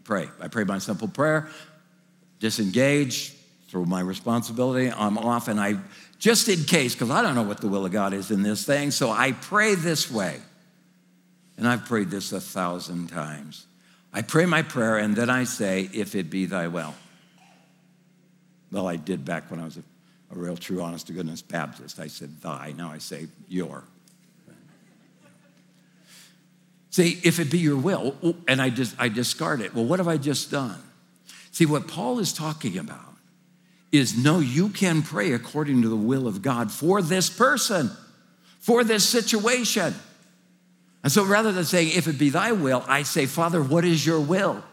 Pray. 0.03 0.29
I 0.41 0.47
pray 0.47 0.63
my 0.63 0.79
simple 0.79 1.07
prayer, 1.07 1.49
disengage, 2.39 3.33
through 3.73 3.85
my 3.85 4.01
responsibility. 4.01 4.91
I'm 4.91 5.17
off, 5.17 5.47
and 5.47 5.59
I, 5.59 5.77
just 6.19 6.47
in 6.47 6.63
case, 6.65 6.93
because 6.93 7.09
I 7.09 7.23
don't 7.23 7.33
know 7.33 7.41
what 7.41 7.59
the 7.59 7.67
will 7.67 7.85
of 7.87 7.91
God 7.91 8.13
is 8.13 8.29
in 8.29 8.43
this 8.43 8.63
thing, 8.65 8.91
so 8.91 9.09
I 9.09 9.31
pray 9.31 9.73
this 9.73 10.11
way. 10.11 10.39
And 11.57 11.67
I've 11.67 11.85
prayed 11.85 12.11
this 12.11 12.31
a 12.31 12.39
thousand 12.39 13.09
times. 13.09 13.65
I 14.13 14.21
pray 14.21 14.45
my 14.45 14.61
prayer, 14.61 14.97
and 14.97 15.15
then 15.15 15.31
I 15.31 15.43
say, 15.45 15.89
If 15.91 16.13
it 16.13 16.29
be 16.29 16.45
thy 16.45 16.67
will. 16.67 16.93
Well, 18.71 18.87
I 18.87 18.95
did 18.95 19.25
back 19.25 19.49
when 19.49 19.59
I 19.59 19.65
was 19.65 19.77
a, 19.77 19.83
a 20.31 20.37
real, 20.37 20.55
true, 20.55 20.81
honest 20.81 21.07
to 21.07 21.13
goodness 21.13 21.41
Baptist. 21.41 21.99
I 21.99 22.07
said 22.07 22.41
thy. 22.41 22.73
Now 22.77 22.91
I 22.91 22.99
say 22.99 23.27
your. 23.47 23.83
See, 26.93 27.19
if 27.23 27.39
it 27.39 27.49
be 27.49 27.57
your 27.57 27.75
will, 27.75 28.15
and 28.47 28.61
I 28.61 28.69
just 28.69 28.95
I 28.99 29.09
discard 29.09 29.61
it. 29.61 29.73
Well, 29.73 29.83
what 29.83 29.97
have 29.97 30.07
I 30.07 30.17
just 30.17 30.51
done? 30.51 30.79
See, 31.49 31.65
what 31.65 31.87
Paul 31.87 32.19
is 32.19 32.31
talking 32.31 32.77
about 32.77 33.15
is 33.91 34.15
no, 34.15 34.37
you 34.37 34.69
can 34.69 35.01
pray 35.01 35.31
according 35.31 35.81
to 35.81 35.89
the 35.89 35.95
will 35.95 36.27
of 36.27 36.43
God 36.43 36.71
for 36.71 37.01
this 37.01 37.31
person, 37.31 37.89
for 38.59 38.83
this 38.83 39.09
situation. 39.09 39.95
And 41.01 41.11
so 41.11 41.25
rather 41.25 41.51
than 41.51 41.65
saying, 41.65 41.93
if 41.95 42.07
it 42.07 42.19
be 42.19 42.29
thy 42.29 42.51
will, 42.51 42.85
I 42.87 43.01
say, 43.01 43.25
Father, 43.25 43.63
what 43.63 43.85
is 43.85 44.05
your 44.05 44.19
will? 44.19 44.63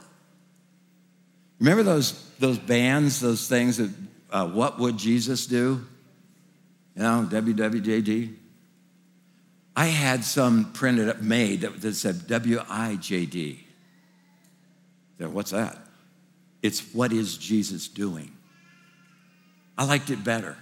Remember 1.59 1.83
those, 1.83 2.23
those 2.39 2.59
bands, 2.59 3.19
those 3.21 3.49
things 3.49 3.79
that, 3.79 3.91
uh, 4.31 4.47
what 4.47 4.79
would 4.79 4.99
Jesus 4.99 5.47
do? 5.47 5.87
You 6.97 7.03
know, 7.03 7.27
WWJD. 7.31 8.35
I 9.77 9.87
had 9.87 10.25
some 10.25 10.73
printed 10.73 11.09
up, 11.09 11.21
made 11.21 11.63
that, 11.63 11.81
that 11.81 11.95
said 11.95 12.17
WIJD. 12.17 13.59
What's 15.19 15.51
that? 15.51 15.79
It's 16.63 16.81
what 16.95 17.13
is 17.13 17.37
Jesus 17.37 17.89
doing? 17.89 18.37
I 19.77 19.85
liked 19.85 20.11
it 20.11 20.23
better. 20.25 20.57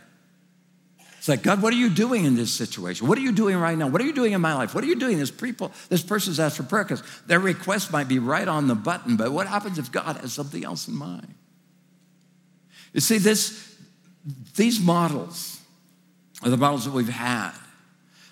It's 1.19 1.29
like, 1.29 1.43
God, 1.43 1.61
what 1.61 1.73
are 1.73 1.77
you 1.77 1.91
doing 1.91 2.25
in 2.25 2.37
this 2.37 2.53
situation? 2.53 3.09
What 3.09 3.19
are 3.19 3.21
you 3.21 3.33
doing 3.33 3.57
right 3.57 3.77
now? 3.77 3.89
What 3.89 4.01
are 4.01 4.05
you 4.05 4.13
doing 4.13 4.33
in 4.33 4.41
my 4.41 4.55
life? 4.55 4.75
What 4.75 4.85
are 4.85 4.87
you 4.87 4.95
doing? 4.95 5.19
This 5.19 5.33
people, 5.33 5.73
this 5.89 6.03
person's 6.03 6.39
asked 6.39 6.57
for 6.57 6.63
prayer 6.63 6.85
because 6.85 7.03
their 7.27 7.41
request 7.41 7.93
might 7.93 8.07
be 8.07 8.21
right 8.21 8.47
on 8.47 8.69
the 8.69 8.77
button, 8.77 9.17
but 9.17 9.33
what 9.33 9.49
happens 9.49 9.79
if 9.79 9.91
God 9.91 10.17
has 10.19 10.33
something 10.33 10.65
else 10.65 10.87
in 10.87 10.95
mind? 10.95 11.35
You 12.93 13.01
see, 13.01 13.19
this, 13.19 13.77
these 14.57 14.81
models 14.81 15.61
are 16.43 16.51
the 16.51 16.57
models 16.57 16.85
that 16.85 16.93
we've 16.93 17.09
had. 17.09 17.53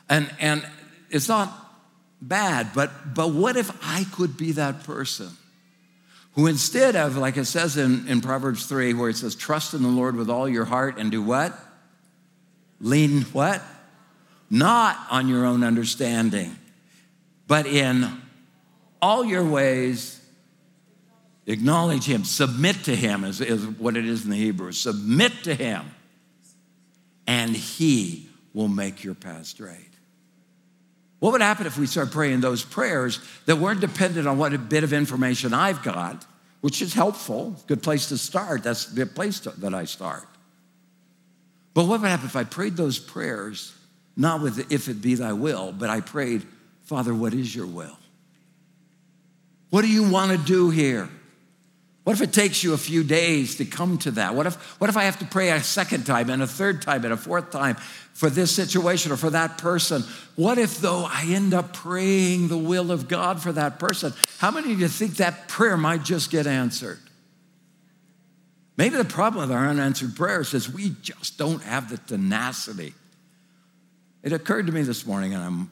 And, 0.08 0.30
and 0.40 0.66
it's 1.10 1.28
not 1.28 1.52
bad, 2.22 2.70
but, 2.74 3.14
but 3.14 3.32
what 3.32 3.56
if 3.56 3.70
I 3.84 4.04
could 4.12 4.36
be 4.36 4.52
that 4.52 4.84
person? 4.84 5.30
who 6.36 6.46
instead 6.46 6.96
of, 6.96 7.16
like 7.16 7.38
it 7.38 7.46
says 7.46 7.78
in, 7.78 8.06
in 8.08 8.20
Proverbs 8.20 8.66
3, 8.66 8.92
where 8.92 9.08
it 9.08 9.16
says, 9.16 9.34
trust 9.34 9.72
in 9.72 9.82
the 9.82 9.88
Lord 9.88 10.16
with 10.16 10.28
all 10.28 10.46
your 10.46 10.66
heart 10.66 10.98
and 10.98 11.10
do 11.10 11.22
what? 11.22 11.58
Lean 12.78 13.22
what? 13.32 13.62
Not 14.50 14.98
on 15.10 15.28
your 15.28 15.46
own 15.46 15.64
understanding, 15.64 16.54
but 17.48 17.66
in 17.66 18.20
all 19.00 19.24
your 19.24 19.44
ways, 19.44 20.20
acknowledge 21.46 22.04
Him, 22.04 22.22
submit 22.24 22.84
to 22.84 22.94
Him, 22.94 23.24
is, 23.24 23.40
is 23.40 23.64
what 23.66 23.96
it 23.96 24.04
is 24.04 24.24
in 24.24 24.30
the 24.30 24.36
Hebrew. 24.36 24.72
Submit 24.72 25.32
to 25.44 25.54
Him, 25.54 25.86
and 27.26 27.56
He 27.56 28.28
will 28.52 28.68
make 28.68 29.02
your 29.02 29.14
path 29.14 29.46
straight. 29.46 29.95
What 31.18 31.32
would 31.32 31.40
happen 31.40 31.66
if 31.66 31.78
we 31.78 31.86
start 31.86 32.10
praying 32.10 32.40
those 32.40 32.64
prayers 32.64 33.20
that 33.46 33.56
weren't 33.56 33.80
dependent 33.80 34.28
on 34.28 34.38
what 34.38 34.52
a 34.52 34.58
bit 34.58 34.84
of 34.84 34.92
information 34.92 35.54
I've 35.54 35.82
got, 35.82 36.26
which 36.60 36.82
is 36.82 36.92
helpful, 36.92 37.56
good 37.66 37.82
place 37.82 38.08
to 38.08 38.18
start. 38.18 38.62
That's 38.62 38.86
the 38.86 39.06
place 39.06 39.40
to, 39.40 39.50
that 39.50 39.74
I 39.74 39.84
start. 39.84 40.26
But 41.74 41.84
what 41.86 42.00
would 42.00 42.08
happen 42.08 42.26
if 42.26 42.36
I 42.36 42.44
prayed 42.44 42.76
those 42.76 42.98
prayers, 42.98 43.74
not 44.16 44.42
with 44.42 44.72
if 44.72 44.88
it 44.88 45.00
be 45.00 45.14
thy 45.14 45.32
will, 45.32 45.72
but 45.72 45.90
I 45.90 46.00
prayed, 46.00 46.42
Father, 46.84 47.14
what 47.14 47.34
is 47.34 47.54
your 47.54 47.66
will? 47.66 47.98
What 49.70 49.82
do 49.82 49.88
you 49.88 50.08
want 50.10 50.32
to 50.32 50.38
do 50.38 50.70
here? 50.70 51.08
What 52.06 52.12
if 52.12 52.22
it 52.22 52.32
takes 52.32 52.62
you 52.62 52.72
a 52.72 52.78
few 52.78 53.02
days 53.02 53.56
to 53.56 53.64
come 53.64 53.98
to 53.98 54.12
that? 54.12 54.36
What 54.36 54.46
if, 54.46 54.54
what 54.80 54.88
if 54.88 54.96
I 54.96 55.02
have 55.02 55.18
to 55.18 55.24
pray 55.24 55.50
a 55.50 55.60
second 55.60 56.06
time 56.06 56.30
and 56.30 56.40
a 56.40 56.46
third 56.46 56.80
time 56.80 57.02
and 57.02 57.12
a 57.12 57.16
fourth 57.16 57.50
time 57.50 57.74
for 58.12 58.30
this 58.30 58.54
situation 58.54 59.10
or 59.10 59.16
for 59.16 59.30
that 59.30 59.58
person? 59.58 60.04
What 60.36 60.56
if, 60.56 60.78
though, 60.78 61.04
I 61.04 61.24
end 61.30 61.52
up 61.52 61.72
praying 61.72 62.46
the 62.46 62.56
will 62.56 62.92
of 62.92 63.08
God 63.08 63.42
for 63.42 63.50
that 63.50 63.80
person? 63.80 64.12
How 64.38 64.52
many 64.52 64.72
of 64.72 64.78
you 64.78 64.86
think 64.86 65.16
that 65.16 65.48
prayer 65.48 65.76
might 65.76 66.04
just 66.04 66.30
get 66.30 66.46
answered? 66.46 67.00
Maybe 68.76 68.96
the 68.96 69.04
problem 69.04 69.48
with 69.48 69.56
our 69.56 69.66
unanswered 69.66 70.14
prayers 70.14 70.54
is 70.54 70.72
we 70.72 70.90
just 71.02 71.38
don't 71.38 71.64
have 71.64 71.90
the 71.90 71.98
tenacity. 71.98 72.94
It 74.22 74.32
occurred 74.32 74.68
to 74.68 74.72
me 74.72 74.82
this 74.82 75.04
morning, 75.04 75.34
and 75.34 75.42
I'm 75.42 75.70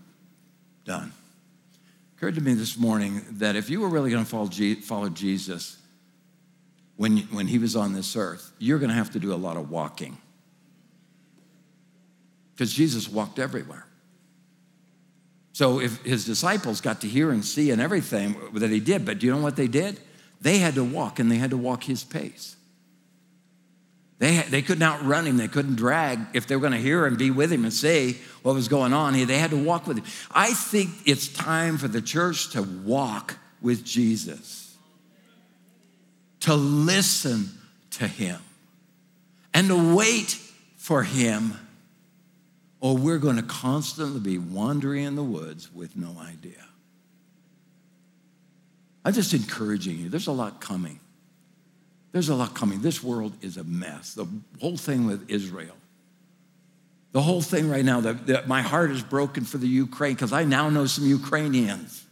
done. 0.84 1.12
It 1.72 2.18
occurred 2.18 2.34
to 2.34 2.40
me 2.40 2.54
this 2.54 2.76
morning 2.76 3.24
that 3.34 3.54
if 3.54 3.70
you 3.70 3.80
were 3.82 3.88
really 3.88 4.10
going 4.10 4.24
to 4.24 4.82
follow 4.82 5.08
Jesus, 5.10 5.78
when, 6.96 7.18
when 7.32 7.46
he 7.46 7.58
was 7.58 7.74
on 7.74 7.92
this 7.92 8.16
earth, 8.16 8.52
you're 8.58 8.78
going 8.78 8.90
to 8.90 8.94
have 8.94 9.10
to 9.12 9.18
do 9.18 9.32
a 9.32 9.36
lot 9.36 9.56
of 9.56 9.70
walking. 9.70 10.16
Because 12.54 12.72
Jesus 12.72 13.08
walked 13.08 13.38
everywhere. 13.38 13.86
So 15.52 15.80
if 15.80 16.02
his 16.02 16.24
disciples 16.24 16.80
got 16.80 17.00
to 17.00 17.08
hear 17.08 17.30
and 17.30 17.44
see 17.44 17.70
and 17.70 17.80
everything 17.80 18.36
that 18.54 18.70
he 18.70 18.80
did, 18.80 19.04
but 19.04 19.18
do 19.18 19.26
you 19.26 19.32
know 19.32 19.40
what 19.40 19.56
they 19.56 19.68
did? 19.68 20.00
They 20.40 20.58
had 20.58 20.74
to 20.74 20.84
walk 20.84 21.18
and 21.18 21.30
they 21.30 21.36
had 21.36 21.50
to 21.50 21.56
walk 21.56 21.84
his 21.84 22.04
pace. 22.04 22.56
They, 24.18 24.38
they 24.42 24.62
couldn't 24.62 24.82
outrun 24.82 25.26
him. 25.26 25.36
They 25.36 25.48
couldn't 25.48 25.74
drag. 25.74 26.20
If 26.32 26.46
they 26.46 26.54
were 26.54 26.60
going 26.60 26.72
to 26.72 26.78
hear 26.78 27.06
and 27.06 27.18
be 27.18 27.30
with 27.30 27.52
him 27.52 27.64
and 27.64 27.72
see 27.72 28.18
what 28.42 28.54
was 28.54 28.68
going 28.68 28.92
on, 28.92 29.14
they 29.14 29.38
had 29.38 29.50
to 29.50 29.56
walk 29.56 29.86
with 29.86 29.98
him. 29.98 30.04
I 30.30 30.52
think 30.52 30.90
it's 31.06 31.28
time 31.28 31.76
for 31.76 31.88
the 31.88 32.00
church 32.00 32.50
to 32.50 32.62
walk 32.62 33.36
with 33.60 33.84
Jesus 33.84 34.63
to 36.44 36.54
listen 36.54 37.48
to 37.90 38.06
Him 38.06 38.38
and 39.54 39.68
to 39.68 39.94
wait 39.94 40.38
for 40.76 41.02
Him, 41.02 41.58
or 42.80 42.98
we're 42.98 43.18
going 43.18 43.36
to 43.36 43.42
constantly 43.42 44.20
be 44.20 44.36
wandering 44.36 45.04
in 45.04 45.16
the 45.16 45.24
woods 45.24 45.72
with 45.72 45.96
no 45.96 46.14
idea. 46.20 46.62
I'm 49.06 49.14
just 49.14 49.32
encouraging 49.32 49.98
you. 49.98 50.10
There's 50.10 50.26
a 50.26 50.32
lot 50.32 50.60
coming. 50.60 51.00
There's 52.12 52.28
a 52.28 52.34
lot 52.34 52.54
coming. 52.54 52.82
This 52.82 53.02
world 53.02 53.32
is 53.40 53.56
a 53.56 53.64
mess. 53.64 54.12
The 54.12 54.26
whole 54.60 54.76
thing 54.76 55.06
with 55.06 55.30
Israel. 55.30 55.76
The 57.12 57.22
whole 57.22 57.40
thing 57.40 57.70
right 57.70 57.84
now, 57.84 58.00
that, 58.00 58.26
that 58.26 58.48
my 58.48 58.60
heart 58.60 58.90
is 58.90 59.02
broken 59.02 59.44
for 59.44 59.56
the 59.56 59.66
Ukraine 59.66 60.12
because 60.12 60.32
I 60.34 60.44
now 60.44 60.68
know 60.68 60.84
some 60.84 61.06
Ukrainians 61.06 62.04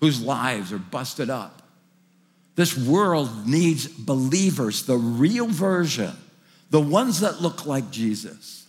whose 0.00 0.20
lives 0.20 0.72
are 0.72 0.78
busted 0.78 1.30
up 1.30 1.62
this 2.54 2.76
world 2.76 3.46
needs 3.46 3.86
believers, 3.86 4.86
the 4.86 4.96
real 4.96 5.46
version, 5.46 6.12
the 6.70 6.80
ones 6.80 7.20
that 7.20 7.42
look 7.42 7.66
like 7.66 7.90
Jesus. 7.90 8.66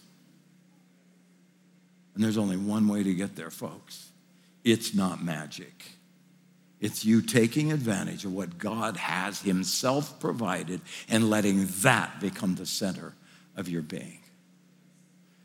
And 2.16 2.24
there's 2.24 2.38
only 2.38 2.58
one 2.58 2.88
way 2.88 3.04
to 3.04 3.14
get 3.14 3.36
there, 3.36 3.52
folks. 3.52 4.10
It's 4.64 4.96
not 4.96 5.24
magic. 5.24 5.86
It's 6.80 7.06
you 7.06 7.22
taking 7.22 7.72
advantage 7.72 8.26
of 8.26 8.34
what 8.34 8.58
God 8.58 8.98
has 8.98 9.42
Himself 9.42 10.20
provided 10.20 10.82
and 11.10 11.30
letting 11.30 11.68
that 11.82 12.20
become 12.20 12.56
the 12.56 12.66
center 12.66 13.14
of 13.56 13.70
your 13.70 13.82
being. 13.82 14.20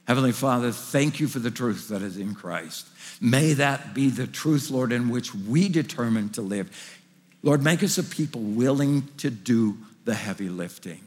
Heavenly 0.06 0.32
Father, 0.32 0.72
thank 0.72 1.20
you 1.20 1.28
for 1.28 1.38
the 1.38 1.52
truth 1.52 1.88
that 1.88 2.02
is 2.02 2.16
in 2.16 2.34
Christ. 2.34 2.88
May 3.20 3.52
that 3.52 3.94
be 3.94 4.08
the 4.08 4.26
truth, 4.26 4.70
Lord, 4.70 4.92
in 4.92 5.08
which 5.08 5.34
we 5.34 5.68
determine 5.68 6.30
to 6.30 6.42
live. 6.42 6.99
Lord, 7.42 7.62
make 7.62 7.82
us 7.82 7.98
a 7.98 8.04
people 8.04 8.42
willing 8.42 9.08
to 9.18 9.30
do 9.30 9.78
the 10.04 10.14
heavy 10.14 10.48
lifting. 10.48 11.00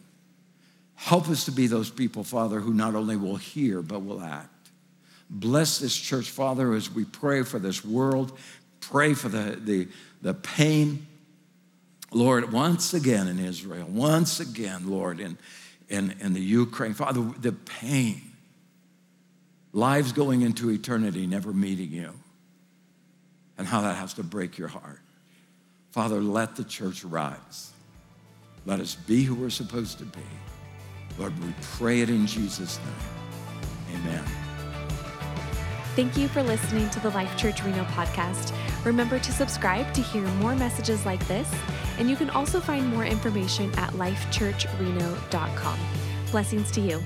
Help 0.95 1.29
us 1.29 1.45
to 1.45 1.51
be 1.51 1.67
those 1.67 1.89
people, 1.89 2.23
Father, 2.23 2.59
who 2.59 2.73
not 2.73 2.95
only 2.95 3.17
will 3.17 3.35
hear, 3.35 3.81
but 3.81 3.99
will 3.99 4.21
act. 4.21 4.49
Bless 5.29 5.79
this 5.79 5.95
church, 5.95 6.29
Father, 6.29 6.73
as 6.73 6.89
we 6.89 7.05
pray 7.05 7.43
for 7.43 7.59
this 7.59 7.83
world, 7.83 8.37
pray 8.79 9.13
for 9.13 9.29
the, 9.29 9.59
the, 9.59 9.87
the 10.21 10.33
pain, 10.33 11.07
Lord, 12.11 12.51
once 12.51 12.93
again 12.93 13.27
in 13.27 13.39
Israel, 13.39 13.87
once 13.87 14.39
again, 14.39 14.89
Lord, 14.89 15.19
in, 15.19 15.37
in, 15.89 16.15
in 16.19 16.33
the 16.33 16.41
Ukraine. 16.41 16.93
Father, 16.93 17.21
the 17.39 17.51
pain, 17.51 18.21
lives 19.71 20.11
going 20.13 20.41
into 20.41 20.69
eternity, 20.69 21.25
never 21.25 21.51
meeting 21.51 21.91
you, 21.91 22.13
and 23.57 23.67
how 23.67 23.81
that 23.81 23.95
has 23.95 24.13
to 24.15 24.23
break 24.23 24.57
your 24.57 24.67
heart. 24.67 24.99
Father, 25.93 26.19
let 26.19 26.55
the 26.55 26.63
church 26.63 27.03
rise. 27.03 27.71
Let 28.65 28.79
us 28.79 28.95
be 28.95 29.21
who 29.21 29.35
we're 29.35 29.51
supposed 29.51 29.99
to 29.99 30.05
be. 30.05 30.23
Lord, 31.19 31.37
we 31.43 31.53
pray 31.61 32.01
it 32.01 32.09
in 32.09 32.25
Jesus' 32.25 32.79
name. 32.79 33.99
Amen. 33.99 34.23
Thank 35.95 36.17
you 36.17 36.27
for 36.27 36.41
listening 36.41 36.89
to 36.89 36.99
the 36.99 37.11
Life 37.11 37.37
Church 37.37 37.63
Reno 37.63 37.83
podcast. 37.83 38.55
Remember 38.83 39.19
to 39.19 39.31
subscribe 39.31 39.93
to 39.93 40.01
hear 40.01 40.23
more 40.39 40.55
messages 40.55 41.05
like 41.05 41.23
this, 41.27 41.47
and 41.99 42.09
you 42.09 42.15
can 42.15 42.31
also 42.31 42.59
find 42.59 42.87
more 42.87 43.05
information 43.05 43.71
at 43.77 43.91
lifechurchreno.com. 43.91 45.79
Blessings 46.31 46.71
to 46.71 46.81
you. 46.81 47.03